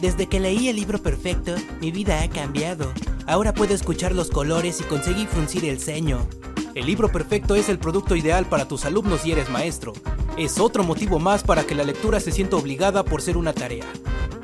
Desde 0.00 0.28
que 0.28 0.40
leí 0.40 0.68
el 0.68 0.76
libro 0.76 0.98
perfecto, 1.02 1.54
mi 1.78 1.90
vida 1.90 2.22
ha 2.22 2.30
cambiado. 2.30 2.90
Ahora 3.26 3.52
puedo 3.52 3.74
escuchar 3.74 4.14
los 4.14 4.30
colores 4.30 4.80
y 4.80 4.84
conseguir 4.84 5.28
fruncir 5.28 5.66
el 5.66 5.80
ceño. 5.80 6.26
El 6.74 6.86
libro 6.86 7.12
perfecto 7.12 7.54
es 7.54 7.68
el 7.68 7.78
producto 7.78 8.16
ideal 8.16 8.46
para 8.46 8.66
tus 8.66 8.86
alumnos 8.86 9.20
si 9.20 9.32
eres 9.32 9.50
maestro. 9.50 9.92
Es 10.38 10.58
otro 10.58 10.84
motivo 10.84 11.18
más 11.18 11.42
para 11.42 11.64
que 11.64 11.74
la 11.74 11.84
lectura 11.84 12.18
se 12.18 12.32
sienta 12.32 12.56
obligada 12.56 13.04
por 13.04 13.20
ser 13.20 13.36
una 13.36 13.52
tarea. 13.52 13.84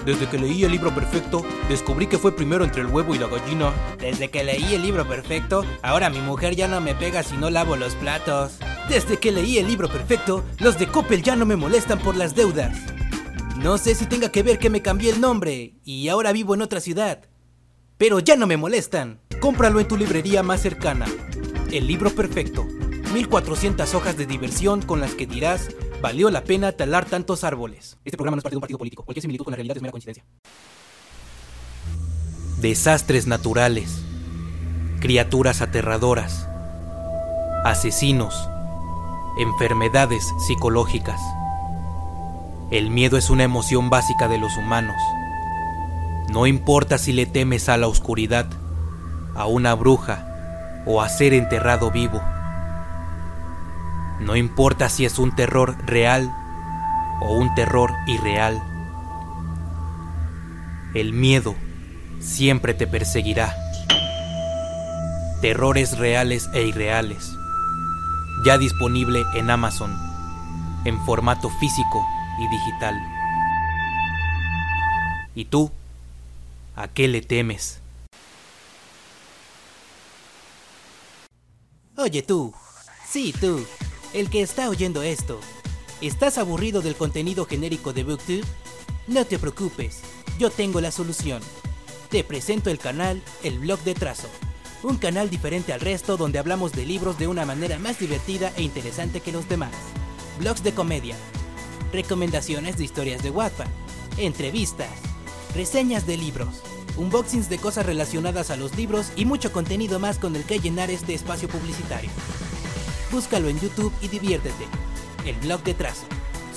Desde 0.04 0.28
que 0.28 0.38
leí 0.38 0.64
el 0.64 0.72
libro 0.72 0.94
perfecto, 0.94 1.42
descubrí 1.68 2.06
que 2.06 2.18
fue 2.18 2.36
primero 2.36 2.62
entre 2.64 2.82
el 2.82 2.88
huevo 2.88 3.14
y 3.14 3.18
la 3.18 3.26
gallina. 3.26 3.72
Desde 3.98 4.28
que 4.28 4.44
leí 4.44 4.74
el 4.74 4.82
libro 4.82 5.08
perfecto, 5.08 5.64
ahora 5.82 6.10
mi 6.10 6.20
mujer 6.20 6.54
ya 6.54 6.68
no 6.68 6.80
me 6.82 6.94
pega 6.94 7.22
si 7.22 7.36
no 7.36 7.48
lavo 7.48 7.76
los 7.76 7.94
platos. 7.94 8.58
Desde 8.88 9.18
que 9.18 9.32
leí 9.32 9.56
el 9.56 9.66
libro 9.66 9.88
perfecto, 9.88 10.44
los 10.58 10.78
de 10.78 10.88
Coppel 10.88 11.22
ya 11.22 11.36
no 11.36 11.46
me 11.46 11.56
molestan 11.56 11.98
por 11.98 12.16
las 12.16 12.34
deudas. 12.34 12.76
No 13.56 13.78
sé 13.78 13.94
si 13.94 14.04
tenga 14.04 14.30
que 14.30 14.42
ver 14.42 14.58
que 14.58 14.68
me 14.68 14.82
cambié 14.82 15.10
el 15.10 15.22
nombre 15.22 15.74
y 15.84 16.08
ahora 16.08 16.32
vivo 16.32 16.54
en 16.54 16.60
otra 16.60 16.80
ciudad. 16.80 17.22
Pero 17.96 18.18
ya 18.18 18.36
no 18.36 18.46
me 18.46 18.58
molestan. 18.58 19.20
Cómpralo 19.40 19.80
en 19.80 19.88
tu 19.88 19.96
librería 19.96 20.42
más 20.42 20.60
cercana. 20.60 21.06
El 21.72 21.86
libro 21.86 22.10
perfecto. 22.10 22.66
1400 23.14 23.94
hojas 23.94 24.18
de 24.18 24.26
diversión 24.26 24.82
con 24.82 25.00
las 25.00 25.14
que 25.14 25.26
dirás 25.26 25.68
valió 26.04 26.28
la 26.28 26.44
pena 26.44 26.70
talar 26.70 27.06
tantos 27.06 27.44
árboles. 27.44 27.96
Este 28.04 28.18
programa 28.18 28.36
no 28.36 28.40
es 28.40 28.42
parte 28.42 28.52
de 28.52 28.58
un 28.58 28.60
partido 28.60 28.78
político. 28.78 29.04
Cualquier 29.04 29.22
similitud 29.22 29.44
con 29.44 29.52
la 29.52 29.56
realidad 29.56 29.78
es 29.78 29.82
mera 29.82 29.90
coincidencia. 29.90 30.22
Desastres 32.60 33.26
naturales. 33.26 34.02
Criaturas 35.00 35.62
aterradoras. 35.62 36.46
Asesinos. 37.64 38.50
Enfermedades 39.38 40.30
psicológicas. 40.46 41.22
El 42.70 42.90
miedo 42.90 43.16
es 43.16 43.30
una 43.30 43.44
emoción 43.44 43.88
básica 43.88 44.28
de 44.28 44.36
los 44.36 44.58
humanos. 44.58 45.00
No 46.28 46.46
importa 46.46 46.98
si 46.98 47.14
le 47.14 47.24
temes 47.24 47.70
a 47.70 47.78
la 47.78 47.88
oscuridad, 47.88 48.46
a 49.34 49.46
una 49.46 49.72
bruja 49.72 50.82
o 50.84 51.00
a 51.00 51.08
ser 51.08 51.32
enterrado 51.32 51.90
vivo. 51.90 52.20
No 54.20 54.36
importa 54.36 54.88
si 54.88 55.04
es 55.04 55.18
un 55.18 55.34
terror 55.34 55.76
real 55.86 56.34
o 57.20 57.34
un 57.36 57.54
terror 57.54 57.92
irreal. 58.06 58.62
El 60.94 61.12
miedo 61.12 61.54
siempre 62.20 62.74
te 62.74 62.86
perseguirá. 62.86 63.54
Terrores 65.40 65.98
reales 65.98 66.48
e 66.54 66.62
irreales. 66.62 67.30
Ya 68.46 68.58
disponible 68.58 69.22
en 69.34 69.50
Amazon, 69.50 69.94
en 70.84 71.04
formato 71.04 71.50
físico 71.60 72.06
y 72.38 72.48
digital. 72.48 72.94
¿Y 75.34 75.46
tú? 75.46 75.70
¿A 76.76 76.88
qué 76.88 77.08
le 77.08 77.22
temes? 77.22 77.80
Oye 81.96 82.22
tú, 82.22 82.52
sí 83.08 83.32
tú, 83.40 83.64
el 84.14 84.30
que 84.30 84.42
está 84.42 84.68
oyendo 84.68 85.02
esto, 85.02 85.40
¿estás 86.00 86.38
aburrido 86.38 86.82
del 86.82 86.94
contenido 86.94 87.46
genérico 87.46 87.92
de 87.92 88.04
BookTube? 88.04 88.44
No 89.08 89.26
te 89.26 89.40
preocupes, 89.40 90.02
yo 90.38 90.50
tengo 90.50 90.80
la 90.80 90.92
solución. 90.92 91.42
Te 92.10 92.22
presento 92.22 92.70
el 92.70 92.78
canal 92.78 93.20
El 93.42 93.58
Blog 93.58 93.80
de 93.80 93.94
Trazo, 93.94 94.28
un 94.84 94.98
canal 94.98 95.30
diferente 95.30 95.72
al 95.72 95.80
resto 95.80 96.16
donde 96.16 96.38
hablamos 96.38 96.70
de 96.72 96.86
libros 96.86 97.18
de 97.18 97.26
una 97.26 97.44
manera 97.44 97.80
más 97.80 97.98
divertida 97.98 98.52
e 98.56 98.62
interesante 98.62 99.20
que 99.20 99.32
los 99.32 99.48
demás. 99.48 99.72
Blogs 100.38 100.62
de 100.62 100.72
comedia, 100.72 101.16
recomendaciones 101.92 102.78
de 102.78 102.84
historias 102.84 103.20
de 103.24 103.30
Wattpad, 103.30 103.66
entrevistas, 104.16 104.90
reseñas 105.56 106.06
de 106.06 106.18
libros, 106.18 106.62
unboxings 106.96 107.48
de 107.48 107.58
cosas 107.58 107.84
relacionadas 107.84 108.50
a 108.50 108.56
los 108.56 108.76
libros 108.76 109.08
y 109.16 109.24
mucho 109.24 109.50
contenido 109.50 109.98
más 109.98 110.18
con 110.18 110.36
el 110.36 110.44
que 110.44 110.60
llenar 110.60 110.88
este 110.88 111.14
espacio 111.14 111.48
publicitario. 111.48 112.10
Búscalo 113.14 113.48
en 113.48 113.60
YouTube 113.60 113.92
y 114.02 114.08
diviértete. 114.08 114.64
El 115.24 115.36
blog 115.36 115.62
de 115.62 115.72
Trazo. 115.74 116.04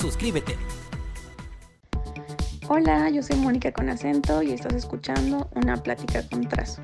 Suscríbete. 0.01 0.57
Hola, 2.67 3.11
yo 3.11 3.21
soy 3.21 3.35
Mónica 3.35 3.71
con 3.71 3.89
acento 3.89 4.41
y 4.41 4.53
estás 4.53 4.73
escuchando 4.73 5.51
una 5.53 5.77
plática 5.77 6.27
con 6.27 6.49
trazo. 6.49 6.81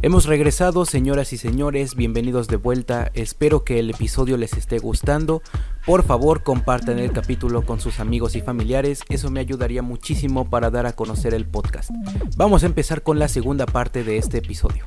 Hemos 0.00 0.26
regresado, 0.26 0.84
señoras 0.84 1.32
y 1.32 1.38
señores, 1.38 1.96
bienvenidos 1.96 2.46
de 2.46 2.54
vuelta. 2.54 3.10
Espero 3.14 3.64
que 3.64 3.80
el 3.80 3.90
episodio 3.90 4.36
les 4.36 4.52
esté 4.52 4.78
gustando. 4.78 5.42
Por 5.84 6.04
favor, 6.04 6.44
compartan 6.44 7.00
el 7.00 7.10
capítulo 7.10 7.62
con 7.66 7.80
sus 7.80 7.98
amigos 7.98 8.36
y 8.36 8.40
familiares, 8.40 9.00
eso 9.08 9.28
me 9.28 9.40
ayudaría 9.40 9.82
muchísimo 9.82 10.48
para 10.48 10.70
dar 10.70 10.86
a 10.86 10.92
conocer 10.92 11.34
el 11.34 11.46
podcast. 11.46 11.90
Vamos 12.36 12.62
a 12.62 12.66
empezar 12.66 13.02
con 13.02 13.18
la 13.18 13.26
segunda 13.26 13.66
parte 13.66 14.04
de 14.04 14.18
este 14.18 14.38
episodio. 14.38 14.84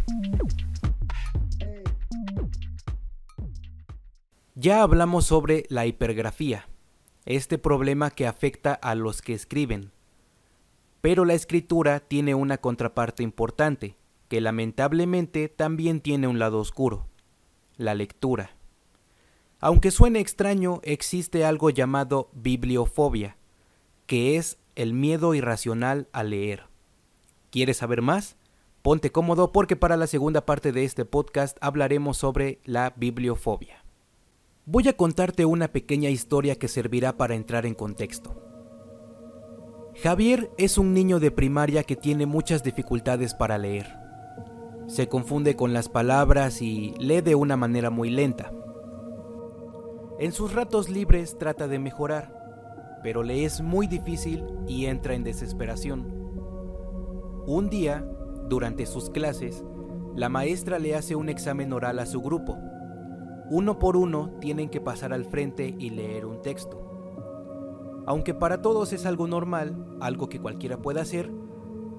Ya 4.55 4.81
hablamos 4.81 5.25
sobre 5.25 5.65
la 5.67 5.85
hipergrafía, 5.85 6.69
este 7.25 7.57
problema 7.57 8.11
que 8.11 8.27
afecta 8.27 8.73
a 8.73 8.95
los 8.95 9.21
que 9.21 9.33
escriben. 9.33 9.91
Pero 11.01 11.25
la 11.25 11.33
escritura 11.33 11.99
tiene 11.99 12.33
una 12.33 12.59
contraparte 12.59 13.23
importante 13.23 13.97
que 14.31 14.39
lamentablemente 14.39 15.49
también 15.49 15.99
tiene 15.99 16.25
un 16.25 16.39
lado 16.39 16.59
oscuro, 16.59 17.05
la 17.75 17.93
lectura. 17.95 18.51
Aunque 19.59 19.91
suene 19.91 20.21
extraño, 20.21 20.79
existe 20.83 21.43
algo 21.43 21.69
llamado 21.69 22.29
bibliofobia, 22.31 23.35
que 24.05 24.37
es 24.37 24.57
el 24.75 24.93
miedo 24.93 25.33
irracional 25.33 26.07
a 26.13 26.23
leer. 26.23 26.63
¿Quieres 27.49 27.75
saber 27.75 28.01
más? 28.01 28.37
Ponte 28.81 29.11
cómodo 29.11 29.51
porque 29.51 29.75
para 29.75 29.97
la 29.97 30.07
segunda 30.07 30.45
parte 30.45 30.71
de 30.71 30.85
este 30.85 31.03
podcast 31.03 31.57
hablaremos 31.59 32.15
sobre 32.15 32.61
la 32.63 32.93
bibliofobia. 32.95 33.83
Voy 34.65 34.87
a 34.87 34.95
contarte 34.95 35.43
una 35.43 35.73
pequeña 35.73 36.09
historia 36.09 36.57
que 36.57 36.69
servirá 36.69 37.17
para 37.17 37.35
entrar 37.35 37.65
en 37.65 37.75
contexto. 37.75 38.33
Javier 40.01 40.51
es 40.57 40.77
un 40.77 40.93
niño 40.93 41.19
de 41.19 41.31
primaria 41.31 41.83
que 41.83 41.97
tiene 41.97 42.25
muchas 42.25 42.63
dificultades 42.63 43.33
para 43.33 43.57
leer 43.57 44.00
se 44.91 45.07
confunde 45.07 45.55
con 45.55 45.71
las 45.71 45.87
palabras 45.87 46.61
y 46.61 46.93
lee 46.99 47.21
de 47.21 47.33
una 47.33 47.55
manera 47.55 47.89
muy 47.89 48.09
lenta. 48.09 48.51
En 50.19 50.33
sus 50.33 50.53
ratos 50.53 50.89
libres 50.89 51.37
trata 51.37 51.69
de 51.69 51.79
mejorar, 51.79 52.99
pero 53.01 53.23
le 53.23 53.45
es 53.45 53.61
muy 53.61 53.87
difícil 53.87 54.43
y 54.67 54.87
entra 54.87 55.13
en 55.13 55.23
desesperación. 55.23 56.13
Un 57.47 57.69
día, 57.69 58.05
durante 58.49 58.85
sus 58.85 59.09
clases, 59.09 59.63
la 60.13 60.27
maestra 60.27 60.77
le 60.77 60.93
hace 60.93 61.15
un 61.15 61.29
examen 61.29 61.71
oral 61.71 61.97
a 61.99 62.05
su 62.05 62.19
grupo. 62.21 62.57
Uno 63.49 63.79
por 63.79 63.95
uno 63.95 64.33
tienen 64.41 64.67
que 64.67 64.81
pasar 64.81 65.13
al 65.13 65.23
frente 65.23 65.73
y 65.79 65.91
leer 65.91 66.25
un 66.25 66.41
texto. 66.41 68.03
Aunque 68.05 68.33
para 68.33 68.61
todos 68.61 68.91
es 68.91 69.05
algo 69.05 69.25
normal, 69.25 69.85
algo 70.01 70.27
que 70.27 70.41
cualquiera 70.41 70.81
puede 70.81 70.99
hacer, 70.99 71.31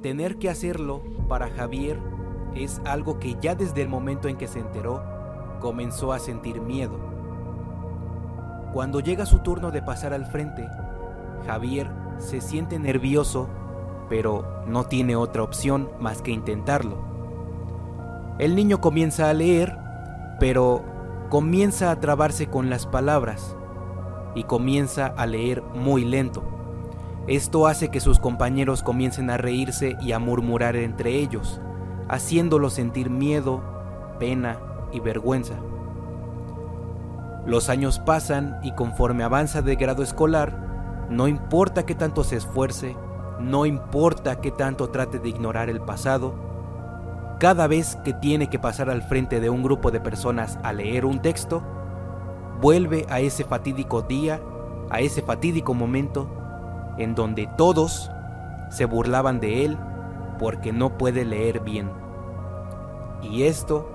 tener 0.03 0.37
que 0.37 0.51
hacerlo 0.51 1.03
para 1.27 1.49
Javier 1.49 2.12
es 2.55 2.81
algo 2.85 3.19
que 3.19 3.37
ya 3.41 3.55
desde 3.55 3.83
el 3.83 3.89
momento 3.89 4.29
en 4.29 4.37
que 4.37 4.49
se 4.49 4.61
enteró 4.61 5.03
comenzó 5.61 6.13
a 6.13 6.19
sentir 6.19 6.61
miedo. 6.61 6.99
Cuando 8.73 9.01
llega 9.01 9.27
su 9.27 9.41
turno 9.41 9.71
de 9.71 9.83
pasar 9.83 10.13
al 10.13 10.27
frente, 10.27 10.69
Javier 11.47 11.91
se 12.19 12.41
siente 12.41 12.79
nervioso, 12.79 13.49
pero 14.09 14.63
no 14.67 14.85
tiene 14.85 15.17
otra 15.17 15.43
opción 15.43 15.91
más 16.01 16.23
que 16.23 16.31
intentarlo. 16.31 16.97
El 18.39 18.57
niño 18.57 18.81
comienza 18.81 19.29
a 19.29 19.35
leer, 19.35 19.77
pero 20.41 20.83
comienza 21.29 21.91
a 21.91 22.01
trabarse 22.01 22.49
con 22.49 22.71
las 22.71 22.87
palabras 22.87 23.57
y 24.35 24.45
comienza 24.45 25.07
a 25.07 25.27
leer 25.27 25.63
muy 25.63 26.05
lento. 26.05 26.43
Esto 27.27 27.67
hace 27.67 27.91
que 27.91 28.01
sus 28.01 28.19
compañeros 28.19 28.83
comiencen 28.83 29.31
a 29.31 29.37
reírse 29.37 29.97
y 30.01 30.13
a 30.13 30.19
murmurar 30.19 30.77
entre 30.77 31.11
ellos 31.13 31.61
haciéndolo 32.09 32.71
sentir 32.71 33.11
miedo, 33.11 33.63
pena 34.19 34.59
y 34.93 35.01
vergüenza. 35.01 35.55
Los 37.47 37.69
años 37.69 37.99
pasan 37.99 38.59
y 38.63 38.73
conforme 38.73 39.25
avanza 39.25 39.63
de 39.63 39.75
grado 39.77 40.03
escolar, 40.03 41.07
no 41.11 41.27
importa 41.27 41.85
qué 41.85 41.95
tanto 41.95 42.23
se 42.23 42.37
esfuerce, 42.37 42.97
no 43.41 43.67
importa 43.67 44.41
qué 44.41 44.51
tanto 44.51 44.91
trate 44.91 45.19
de 45.19 45.29
ignorar 45.29 45.69
el 45.69 45.81
pasado, 45.81 46.35
cada 47.41 47.67
vez 47.67 47.97
que 48.05 48.13
tiene 48.13 48.49
que 48.49 48.61
pasar 48.61 48.89
al 48.89 49.03
frente 49.03 49.41
de 49.41 49.51
un 49.51 49.65
grupo 49.65 49.91
de 49.91 49.99
personas 49.99 50.59
a 50.63 50.73
leer 50.73 51.05
un 51.05 51.21
texto, 51.21 51.63
vuelve 52.61 53.05
a 53.11 53.19
ese 53.19 53.43
fatídico 53.43 54.03
día, 54.03 54.41
a 54.91 55.01
ese 55.01 55.23
fatídico 55.23 55.75
momento 55.75 56.29
en 56.99 57.17
donde 57.17 57.49
todos 57.59 58.11
se 58.71 58.85
burlaban 58.85 59.41
de 59.41 59.65
él 59.65 59.79
porque 60.43 60.73
no 60.73 60.99
puede 60.99 61.25
leer 61.25 61.61
bien 61.61 62.03
y 63.23 63.45
esto 63.45 63.89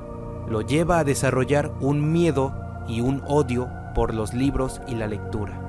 lo 0.48 0.62
lleva 0.62 1.00
a 1.00 1.04
desarrollar 1.04 1.72
un 1.82 2.12
miedo 2.12 2.54
y 2.88 3.02
un 3.02 3.22
odio 3.28 3.70
por 3.94 4.14
los 4.14 4.34
libros 4.34 4.82
y 4.88 4.96
la 4.96 5.08
lectura. 5.08 5.60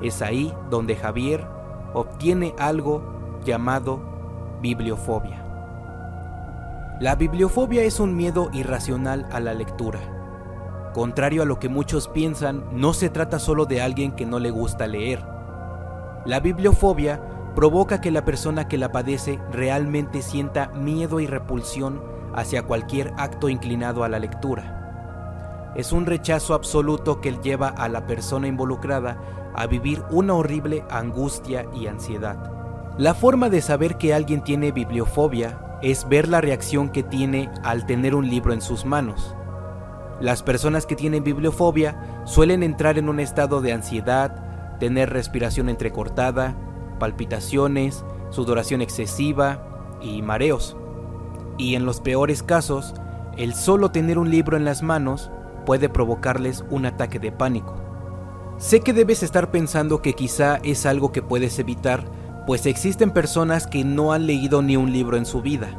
Es 0.00 0.22
ahí 0.22 0.52
donde 0.70 0.96
Javier 0.96 1.46
obtiene 1.92 2.54
algo 2.58 3.02
llamado 3.44 4.00
bibliofobia. 4.62 5.44
La 6.98 7.16
bibliofobia 7.16 7.82
es 7.82 8.00
un 8.00 8.16
miedo 8.16 8.48
irracional 8.52 9.28
a 9.32 9.40
la 9.40 9.52
lectura. 9.52 10.00
Contrario 10.94 11.42
a 11.42 11.46
lo 11.46 11.58
que 11.58 11.68
muchos 11.68 12.08
piensan, 12.08 12.64
no 12.72 12.94
se 12.94 13.10
trata 13.10 13.38
solo 13.38 13.66
de 13.66 13.82
alguien 13.82 14.12
que 14.12 14.24
no 14.24 14.38
le 14.38 14.50
gusta 14.50 14.86
leer. 14.86 15.22
La 16.24 16.40
bibliofobia 16.40 17.20
provoca 17.54 18.00
que 18.00 18.10
la 18.10 18.24
persona 18.24 18.68
que 18.68 18.78
la 18.78 18.92
padece 18.92 19.38
realmente 19.50 20.22
sienta 20.22 20.68
miedo 20.68 21.20
y 21.20 21.26
repulsión 21.26 22.02
hacia 22.34 22.62
cualquier 22.62 23.12
acto 23.16 23.48
inclinado 23.48 24.04
a 24.04 24.08
la 24.08 24.18
lectura. 24.18 25.72
Es 25.76 25.92
un 25.92 26.06
rechazo 26.06 26.54
absoluto 26.54 27.20
que 27.20 27.32
lleva 27.42 27.68
a 27.68 27.88
la 27.88 28.06
persona 28.06 28.46
involucrada 28.46 29.18
a 29.54 29.66
vivir 29.66 30.02
una 30.10 30.34
horrible 30.34 30.84
angustia 30.90 31.66
y 31.74 31.86
ansiedad. 31.86 32.50
La 32.98 33.14
forma 33.14 33.48
de 33.48 33.62
saber 33.62 33.96
que 33.96 34.12
alguien 34.12 34.44
tiene 34.44 34.70
bibliofobia 34.70 35.78
es 35.82 36.08
ver 36.08 36.28
la 36.28 36.40
reacción 36.40 36.90
que 36.90 37.02
tiene 37.02 37.50
al 37.64 37.86
tener 37.86 38.14
un 38.14 38.28
libro 38.28 38.52
en 38.52 38.60
sus 38.60 38.84
manos. 38.84 39.34
Las 40.20 40.42
personas 40.42 40.86
que 40.86 40.94
tienen 40.94 41.24
bibliofobia 41.24 42.22
suelen 42.24 42.62
entrar 42.62 42.98
en 42.98 43.08
un 43.08 43.18
estado 43.18 43.60
de 43.60 43.72
ansiedad, 43.72 44.78
tener 44.78 45.10
respiración 45.10 45.68
entrecortada, 45.68 46.54
palpitaciones, 47.02 48.04
sudoración 48.30 48.80
excesiva 48.80 49.98
y 50.00 50.22
mareos 50.22 50.76
y 51.58 51.74
en 51.74 51.84
los 51.84 52.00
peores 52.00 52.42
casos, 52.42 52.94
el 53.36 53.54
solo 53.54 53.90
tener 53.90 54.18
un 54.18 54.30
libro 54.30 54.56
en 54.56 54.64
las 54.64 54.82
manos 54.82 55.30
puede 55.66 55.88
provocarles 55.88 56.64
un 56.70 56.86
ataque 56.86 57.18
de 57.18 57.32
pánico. 57.32 57.76
Sé 58.58 58.80
que 58.80 58.92
debes 58.92 59.22
estar 59.22 59.50
pensando 59.50 60.02
que 60.02 60.12
quizá 60.14 60.56
es 60.62 60.86
algo 60.86 61.12
que 61.12 61.22
puedes 61.22 61.58
evitar, 61.58 62.04
pues 62.46 62.66
existen 62.66 63.10
personas 63.10 63.66
que 63.66 63.84
no 63.84 64.12
han 64.12 64.26
leído 64.26 64.62
ni 64.62 64.76
un 64.76 64.92
libro 64.92 65.16
en 65.16 65.26
su 65.26 65.42
vida. 65.42 65.76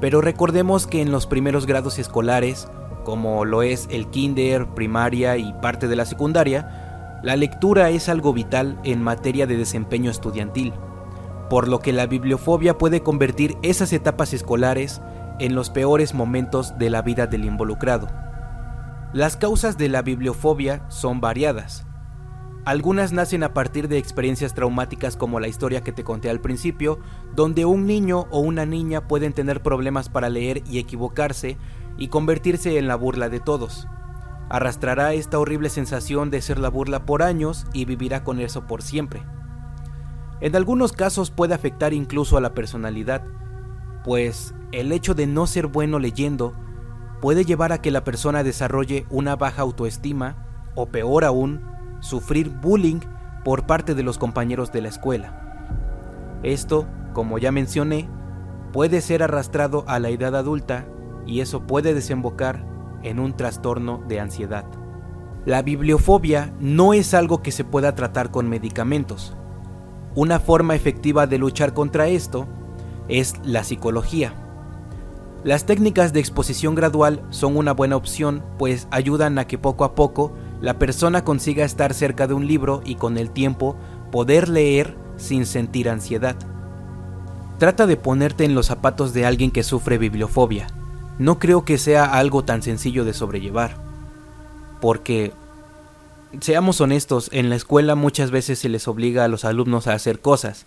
Pero 0.00 0.20
recordemos 0.20 0.86
que 0.86 1.00
en 1.00 1.12
los 1.12 1.26
primeros 1.26 1.66
grados 1.66 1.98
escolares, 1.98 2.68
como 3.04 3.44
lo 3.44 3.62
es 3.62 3.86
el 3.90 4.08
kinder, 4.08 4.66
primaria 4.74 5.36
y 5.36 5.52
parte 5.60 5.88
de 5.88 5.96
la 5.96 6.04
secundaria, 6.04 6.83
la 7.22 7.36
lectura 7.36 7.90
es 7.90 8.08
algo 8.08 8.32
vital 8.32 8.78
en 8.84 9.02
materia 9.02 9.46
de 9.46 9.56
desempeño 9.56 10.10
estudiantil 10.10 10.72
por 11.48 11.68
lo 11.68 11.80
que 11.80 11.92
la 11.92 12.06
bibliofobia 12.06 12.78
puede 12.78 13.02
convertir 13.02 13.56
esas 13.62 13.92
etapas 13.92 14.32
escolares 14.32 15.00
en 15.38 15.54
los 15.54 15.70
peores 15.70 16.14
momentos 16.14 16.78
de 16.78 16.90
la 16.90 17.02
vida 17.02 17.26
del 17.26 17.44
involucrado. 17.44 18.08
Las 19.12 19.36
causas 19.36 19.78
de 19.78 19.88
la 19.88 20.02
bibliofobia 20.02 20.84
son 20.88 21.20
variadas. 21.20 21.86
Algunas 22.64 23.12
nacen 23.12 23.42
a 23.42 23.52
partir 23.52 23.88
de 23.88 23.98
experiencias 23.98 24.54
traumáticas 24.54 25.16
como 25.16 25.38
la 25.38 25.48
historia 25.48 25.82
que 25.82 25.92
te 25.92 26.02
conté 26.02 26.30
al 26.30 26.40
principio, 26.40 26.98
donde 27.34 27.66
un 27.66 27.86
niño 27.86 28.26
o 28.30 28.40
una 28.40 28.64
niña 28.64 29.06
pueden 29.06 29.34
tener 29.34 29.62
problemas 29.62 30.08
para 30.08 30.30
leer 30.30 30.62
y 30.68 30.78
equivocarse 30.78 31.58
y 31.98 32.08
convertirse 32.08 32.78
en 32.78 32.88
la 32.88 32.96
burla 32.96 33.28
de 33.28 33.40
todos. 33.40 33.86
Arrastrará 34.48 35.14
esta 35.14 35.38
horrible 35.38 35.70
sensación 35.70 36.30
de 36.30 36.42
ser 36.42 36.58
la 36.58 36.68
burla 36.68 37.06
por 37.06 37.22
años 37.22 37.66
y 37.72 37.84
vivirá 37.84 38.24
con 38.24 38.40
eso 38.40 38.66
por 38.66 38.82
siempre. 38.82 39.22
En 40.40 40.54
algunos 40.56 40.92
casos 40.92 41.30
puede 41.30 41.54
afectar 41.54 41.92
incluso 41.92 42.36
a 42.36 42.40
la 42.40 42.54
personalidad, 42.54 43.24
pues 44.04 44.54
el 44.72 44.92
hecho 44.92 45.14
de 45.14 45.26
no 45.26 45.46
ser 45.46 45.68
bueno 45.68 45.98
leyendo 45.98 46.52
puede 47.22 47.44
llevar 47.44 47.72
a 47.72 47.80
que 47.80 47.90
la 47.90 48.04
persona 48.04 48.42
desarrolle 48.42 49.06
una 49.08 49.36
baja 49.36 49.62
autoestima 49.62 50.36
o 50.74 50.86
peor 50.86 51.24
aún, 51.24 51.62
sufrir 52.00 52.50
bullying 52.50 53.00
por 53.44 53.66
parte 53.66 53.94
de 53.94 54.02
los 54.02 54.18
compañeros 54.18 54.72
de 54.72 54.82
la 54.82 54.88
escuela. 54.88 55.40
Esto, 56.42 56.86
como 57.14 57.38
ya 57.38 57.50
mencioné, 57.50 58.10
puede 58.72 59.00
ser 59.00 59.22
arrastrado 59.22 59.84
a 59.86 59.98
la 59.98 60.10
edad 60.10 60.36
adulta 60.36 60.86
y 61.26 61.40
eso 61.40 61.66
puede 61.66 61.94
desembocar 61.94 62.73
en 63.04 63.20
un 63.20 63.36
trastorno 63.36 64.02
de 64.08 64.18
ansiedad. 64.18 64.64
La 65.46 65.62
bibliofobia 65.62 66.54
no 66.58 66.94
es 66.94 67.12
algo 67.12 67.42
que 67.42 67.52
se 67.52 67.64
pueda 67.64 67.94
tratar 67.94 68.30
con 68.30 68.48
medicamentos. 68.48 69.36
Una 70.14 70.40
forma 70.40 70.74
efectiva 70.74 71.26
de 71.26 71.38
luchar 71.38 71.74
contra 71.74 72.08
esto 72.08 72.46
es 73.08 73.34
la 73.44 73.62
psicología. 73.62 74.32
Las 75.44 75.66
técnicas 75.66 76.14
de 76.14 76.20
exposición 76.20 76.74
gradual 76.74 77.22
son 77.28 77.58
una 77.58 77.72
buena 77.72 77.96
opción 77.96 78.42
pues 78.58 78.88
ayudan 78.90 79.38
a 79.38 79.46
que 79.46 79.58
poco 79.58 79.84
a 79.84 79.94
poco 79.94 80.32
la 80.62 80.78
persona 80.78 81.24
consiga 81.24 81.66
estar 81.66 81.92
cerca 81.92 82.26
de 82.26 82.32
un 82.32 82.46
libro 82.46 82.80
y 82.82 82.94
con 82.94 83.18
el 83.18 83.30
tiempo 83.30 83.76
poder 84.10 84.48
leer 84.48 84.96
sin 85.16 85.44
sentir 85.44 85.90
ansiedad. 85.90 86.36
Trata 87.58 87.86
de 87.86 87.98
ponerte 87.98 88.44
en 88.46 88.54
los 88.54 88.66
zapatos 88.66 89.12
de 89.12 89.26
alguien 89.26 89.50
que 89.50 89.62
sufre 89.62 89.98
bibliofobia 89.98 90.68
no 91.18 91.38
creo 91.38 91.64
que 91.64 91.78
sea 91.78 92.04
algo 92.04 92.44
tan 92.44 92.62
sencillo 92.62 93.04
de 93.04 93.14
sobrellevar. 93.14 93.76
Porque, 94.80 95.32
seamos 96.40 96.80
honestos, 96.80 97.28
en 97.32 97.50
la 97.50 97.56
escuela 97.56 97.94
muchas 97.94 98.30
veces 98.30 98.58
se 98.58 98.68
les 98.68 98.88
obliga 98.88 99.24
a 99.24 99.28
los 99.28 99.44
alumnos 99.44 99.86
a 99.86 99.94
hacer 99.94 100.20
cosas. 100.20 100.66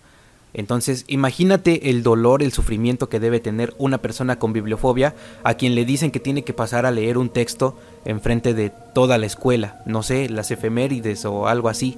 Entonces, 0.54 1.06
imagínate 1.08 1.90
el 1.90 2.04
dolor, 2.04 2.42
el 2.42 2.52
sufrimiento 2.52 3.10
que 3.10 3.20
debe 3.20 3.40
tener 3.40 3.76
una 3.78 4.00
persona 4.00 4.40
con 4.40 4.54
bibliofobia 4.54 5.14
a 5.44 5.56
quien 5.56 5.76
le 5.76 5.86
dicen 5.86 6.10
que 6.10 6.20
tiene 6.20 6.44
que 6.44 6.54
pasar 6.54 6.86
a 6.86 6.92
leer 6.92 7.18
un 7.18 7.30
texto 7.30 7.78
enfrente 8.06 8.54
de 8.54 8.72
toda 8.94 9.18
la 9.18 9.26
escuela, 9.26 9.82
no 9.86 10.04
sé, 10.04 10.30
las 10.30 10.50
efemérides 10.50 11.26
o 11.26 11.48
algo 11.48 11.70
así. 11.70 11.98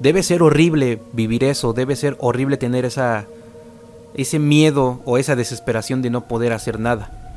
Debe 0.00 0.22
ser 0.22 0.42
horrible 0.42 1.00
vivir 1.12 1.44
eso, 1.44 1.72
debe 1.72 1.94
ser 1.94 2.16
horrible 2.20 2.56
tener 2.56 2.84
esa 2.84 3.26
ese 4.14 4.38
miedo 4.40 5.00
o 5.04 5.18
esa 5.18 5.36
desesperación 5.36 6.02
de 6.02 6.10
no 6.10 6.26
poder 6.26 6.52
hacer 6.52 6.80
nada. 6.80 7.29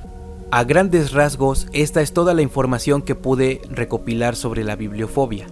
A 0.56 0.66
grandes 0.66 1.13
rasgos, 1.13 1.66
esta 1.74 2.04
es 2.04 2.13
toda 2.13 2.36
la 2.36 2.44
información 2.44 3.02
que 3.02 3.16
pude 3.16 3.60
recopilar 3.72 4.36
sobre 4.36 4.63
la 4.63 4.76
bibliofobia. 4.76 5.48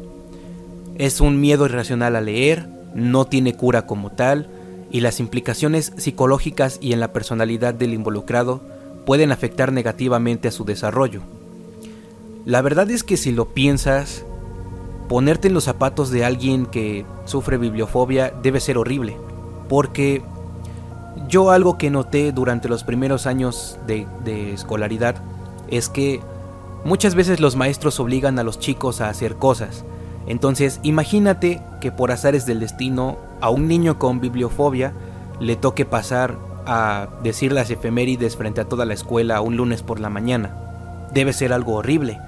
Es 0.95 1.21
un 1.21 1.41
miedo 1.41 1.65
irracional 1.65 2.15
a 2.15 2.21
leer, 2.21 2.69
no 2.93 3.25
tiene 3.25 3.55
cura 3.55 3.87
como 3.87 4.11
tal, 4.11 4.47
y 4.91 4.99
las 4.99 5.19
implicaciones 5.19 5.91
psicológicas 5.97 6.77
y 6.81 6.93
en 6.93 6.99
la 6.99 7.13
personalidad 7.13 7.73
del 7.73 7.95
involucrado 7.95 8.61
pueden 9.03 9.31
afectar 9.31 9.71
negativamente 9.73 10.49
a 10.49 10.51
su 10.51 10.65
desarrollo. 10.65 11.21
La 12.45 12.61
verdad 12.61 12.91
es 12.91 13.03
que 13.03 13.17
si 13.17 13.31
lo 13.31 13.55
piensas, 13.55 14.23
ponerte 15.09 15.47
en 15.47 15.55
los 15.55 15.63
zapatos 15.63 16.11
de 16.11 16.25
alguien 16.25 16.67
que 16.67 17.07
sufre 17.25 17.57
bibliofobia 17.57 18.35
debe 18.43 18.59
ser 18.59 18.77
horrible, 18.77 19.17
porque 19.67 20.21
yo 21.27 21.51
algo 21.51 21.77
que 21.77 21.89
noté 21.89 22.31
durante 22.31 22.69
los 22.69 22.83
primeros 22.83 23.25
años 23.25 23.77
de, 23.87 24.53
escolaridad 24.53 25.15
es 25.67 25.89
que 25.89 26.21
muchas 26.83 27.15
veces 27.15 27.39
los 27.39 27.55
maestros 27.55 27.99
obligan 27.99 28.39
a 28.39 28.43
los 28.43 28.59
chicos 28.59 29.01
a 29.01 29.09
hacer 29.09 29.35
cosas. 29.35 29.85
Entonces 30.27 30.79
imagínate 30.83 31.61
que 31.79 31.91
por 31.91 32.11
azares 32.11 32.45
del 32.45 32.59
destino 32.59 33.17
a 33.41 33.49
un 33.49 33.67
niño 33.67 33.97
con 33.97 34.19
bibliofobia 34.19 34.93
le 35.39 35.55
toque 35.55 35.85
pasar 35.85 36.37
a 36.65 37.07
decir 37.23 37.51
las 37.51 37.71
efemérides 37.71 38.37
frente 38.37 38.61
a 38.61 38.65
toda 38.65 38.85
la 38.85 38.93
escuela 38.93 39.41
un 39.41 39.57
lunes 39.57 39.81
por 39.81 39.99
la 39.99 40.09
mañana. 40.09 40.55
Debe 41.13 41.33
ser 41.33 41.53
algo 41.53 41.73
horrible. 41.73 42.19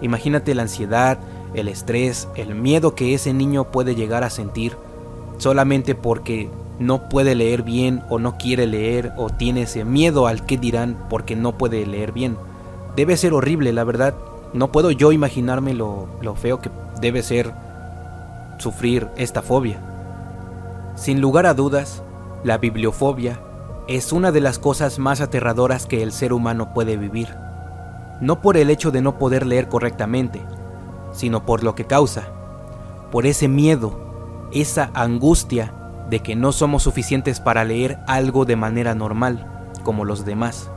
Imagínate 0.00 0.54
la 0.54 0.62
ansiedad, 0.62 1.18
el 1.54 1.68
estrés, 1.68 2.28
el 2.34 2.54
miedo 2.54 2.94
que 2.94 3.14
ese 3.14 3.32
niño 3.32 3.64
puede 3.70 3.94
llegar 3.94 4.24
a 4.24 4.30
sentir 4.30 4.76
solamente 5.38 5.94
porque 5.94 6.50
no 6.78 7.08
puede 7.08 7.34
leer 7.34 7.62
bien 7.62 8.02
o 8.08 8.18
no 8.18 8.36
quiere 8.38 8.66
leer 8.66 9.12
o 9.16 9.30
tiene 9.30 9.62
ese 9.62 9.84
miedo 9.84 10.26
al 10.26 10.46
que 10.46 10.58
dirán 10.58 10.96
porque 11.08 11.34
no 11.34 11.58
puede 11.58 11.84
leer 11.86 12.12
bien. 12.12 12.36
Debe 12.94 13.16
ser 13.16 13.32
horrible, 13.32 13.72
la 13.72 13.84
verdad. 13.84 14.14
No 14.52 14.70
puedo 14.70 14.90
yo 14.90 15.12
imaginarme 15.12 15.74
lo, 15.74 16.08
lo 16.22 16.34
feo 16.34 16.60
que 16.60 16.70
debe 17.00 17.22
ser 17.22 17.52
sufrir 18.58 19.08
esta 19.16 19.42
fobia. 19.42 19.80
Sin 20.94 21.20
lugar 21.20 21.46
a 21.46 21.54
dudas, 21.54 22.02
la 22.44 22.58
bibliofobia 22.58 23.40
es 23.88 24.12
una 24.12 24.32
de 24.32 24.40
las 24.40 24.58
cosas 24.58 24.98
más 24.98 25.20
aterradoras 25.20 25.86
que 25.86 26.02
el 26.02 26.12
ser 26.12 26.32
humano 26.32 26.72
puede 26.74 26.96
vivir. 26.96 27.28
No 28.20 28.40
por 28.40 28.56
el 28.56 28.70
hecho 28.70 28.90
de 28.90 29.00
no 29.00 29.18
poder 29.18 29.46
leer 29.46 29.68
correctamente, 29.68 30.42
sino 31.12 31.44
por 31.44 31.64
lo 31.64 31.74
que 31.74 31.86
causa, 31.86 32.28
por 33.10 33.26
ese 33.26 33.48
miedo, 33.48 33.98
esa 34.52 34.90
angustia 34.94 35.72
de 36.08 36.20
que 36.20 36.36
no 36.36 36.52
somos 36.52 36.82
suficientes 36.82 37.40
para 37.40 37.64
leer 37.64 37.98
algo 38.06 38.44
de 38.44 38.56
manera 38.56 38.94
normal, 38.94 39.70
como 39.82 40.04
los 40.04 40.24
demás. 40.24 40.70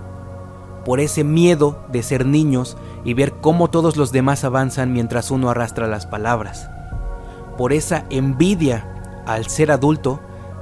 Por 0.86 1.00
ese 1.00 1.24
miedo 1.24 1.84
de 1.91 2.04
ser 2.04 2.26
niños 2.26 2.78
y 3.04 3.13
ver 3.13 3.34
cómo 3.34 3.70
todos 3.70 3.98
los 3.98 4.12
demás 4.12 4.44
avanzan 4.44 4.94
mientras 4.94 5.32
uno 5.32 5.50
arrastra 5.50 5.88
las 5.88 6.06
palabras. 6.06 6.70
Por 7.58 7.74
esa 7.74 8.06
envidia 8.10 8.88
al 9.26 9.48
ser 9.48 9.72
adulto 9.72 10.20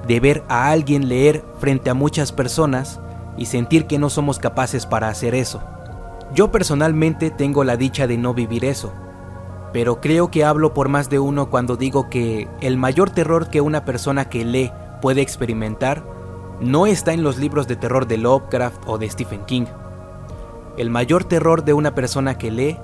de 0.07 0.19
ver 0.19 0.43
a 0.49 0.69
alguien 0.71 1.07
leer 1.07 1.45
frente 1.59 1.89
a 1.89 1.93
muchas 1.93 2.31
personas 2.31 2.99
y 3.37 3.45
sentir 3.45 3.87
que 3.87 3.99
no 3.99 4.09
somos 4.09 4.39
capaces 4.39 4.85
para 4.85 5.09
hacer 5.09 5.35
eso. 5.35 5.61
Yo 6.33 6.51
personalmente 6.51 7.31
tengo 7.31 7.63
la 7.63 7.77
dicha 7.77 8.05
de 8.05 8.17
no 8.17 8.33
vivir 8.33 8.65
eso, 8.65 8.93
pero 9.71 10.01
creo 10.01 10.31
que 10.31 10.43
hablo 10.43 10.73
por 10.73 10.89
más 10.89 11.09
de 11.09 11.19
uno 11.19 11.49
cuando 11.49 11.75
digo 11.75 12.09
que 12.09 12.47
el 12.61 12.77
mayor 12.77 13.09
terror 13.09 13.49
que 13.49 13.61
una 13.61 13.85
persona 13.85 14.29
que 14.29 14.45
lee 14.45 14.71
puede 15.01 15.21
experimentar 15.21 16.03
no 16.59 16.87
está 16.87 17.13
en 17.13 17.23
los 17.23 17.37
libros 17.37 17.67
de 17.67 17.75
terror 17.75 18.07
de 18.07 18.17
Lovecraft 18.17 18.81
o 18.87 18.97
de 18.97 19.09
Stephen 19.09 19.45
King. 19.45 19.65
El 20.77 20.89
mayor 20.89 21.23
terror 21.23 21.63
de 21.63 21.73
una 21.73 21.93
persona 21.93 22.37
que 22.37 22.51
lee 22.51 22.77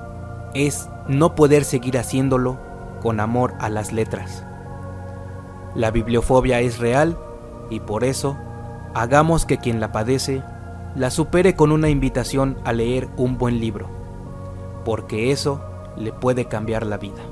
es 0.54 0.90
no 1.08 1.36
poder 1.36 1.64
seguir 1.66 1.98
haciéndolo 1.98 2.58
con 3.02 3.20
amor 3.20 3.54
a 3.60 3.70
las 3.70 3.92
letras. 3.92 4.46
La 5.76 5.92
bibliofobia 5.92 6.62
es 6.62 6.78
real 6.78 7.18
y 7.70 7.80
por 7.80 8.04
eso 8.04 8.38
hagamos 8.94 9.46
que 9.46 9.58
quien 9.58 9.80
la 9.80 9.92
padece 9.92 10.44
la 10.96 11.10
supere 11.10 11.56
con 11.56 11.74
una 11.74 11.90
invitación 11.90 12.58
a 12.64 12.72
leer 12.72 13.10
un 13.18 13.38
buen 13.38 13.60
libro, 13.60 13.90
porque 14.86 15.32
eso 15.32 15.62
le 15.98 16.12
puede 16.12 16.46
cambiar 16.46 16.86
la 16.86 16.98
vida. 16.98 17.24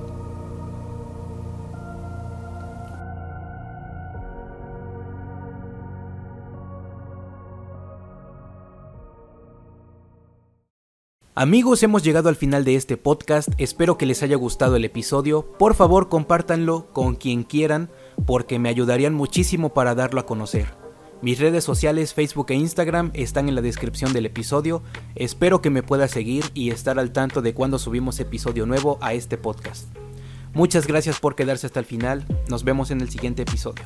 Amigos, 11.36 11.82
hemos 11.82 12.04
llegado 12.04 12.30
al 12.30 12.36
final 12.36 12.63
de 12.63 12.76
este 12.76 12.95
podcast, 12.95 13.49
espero 13.58 13.97
que 13.97 14.06
les 14.06 14.21
haya 14.21 14.36
gustado 14.36 14.76
el 14.76 14.86
episodio, 14.86 15.41
por 15.58 15.73
favor 15.73 16.08
compártanlo 16.08 16.86
con 16.93 17.15
quien 17.15 17.43
quieran 17.43 17.89
porque 18.28 18.60
me 18.60 18.69
ayudarían 18.69 19.15
muchísimo 19.15 19.73
para 19.73 19.95
darlo 19.95 20.19
a 20.19 20.28
conocer. 20.28 20.82
Mis 21.23 21.39
redes 21.39 21.63
sociales 21.63 22.13
Facebook 22.13 22.47
e 22.49 22.55
Instagram 22.55 23.12
están 23.13 23.47
en 23.47 23.55
la 23.55 23.62
descripción 23.62 24.12
del 24.12 24.25
episodio. 24.25 24.83
Espero 25.15 25.62
que 25.62 25.69
me 25.69 25.81
pueda 25.81 26.09
seguir 26.09 26.43
y 26.53 26.69
estar 26.69 26.99
al 26.99 27.13
tanto 27.13 27.41
de 27.41 27.53
cuando 27.53 27.79
subimos 27.79 28.19
episodio 28.19 28.65
nuevo 28.65 28.97
a 28.99 29.13
este 29.13 29.38
podcast. 29.38 29.88
Muchas 30.53 30.86
gracias 30.86 31.21
por 31.21 31.36
quedarse 31.36 31.65
hasta 31.65 31.79
el 31.79 31.86
final. 31.86 32.25
Nos 32.49 32.65
vemos 32.65 32.91
en 32.91 32.99
el 32.99 33.09
siguiente 33.09 33.43
episodio. 33.43 33.86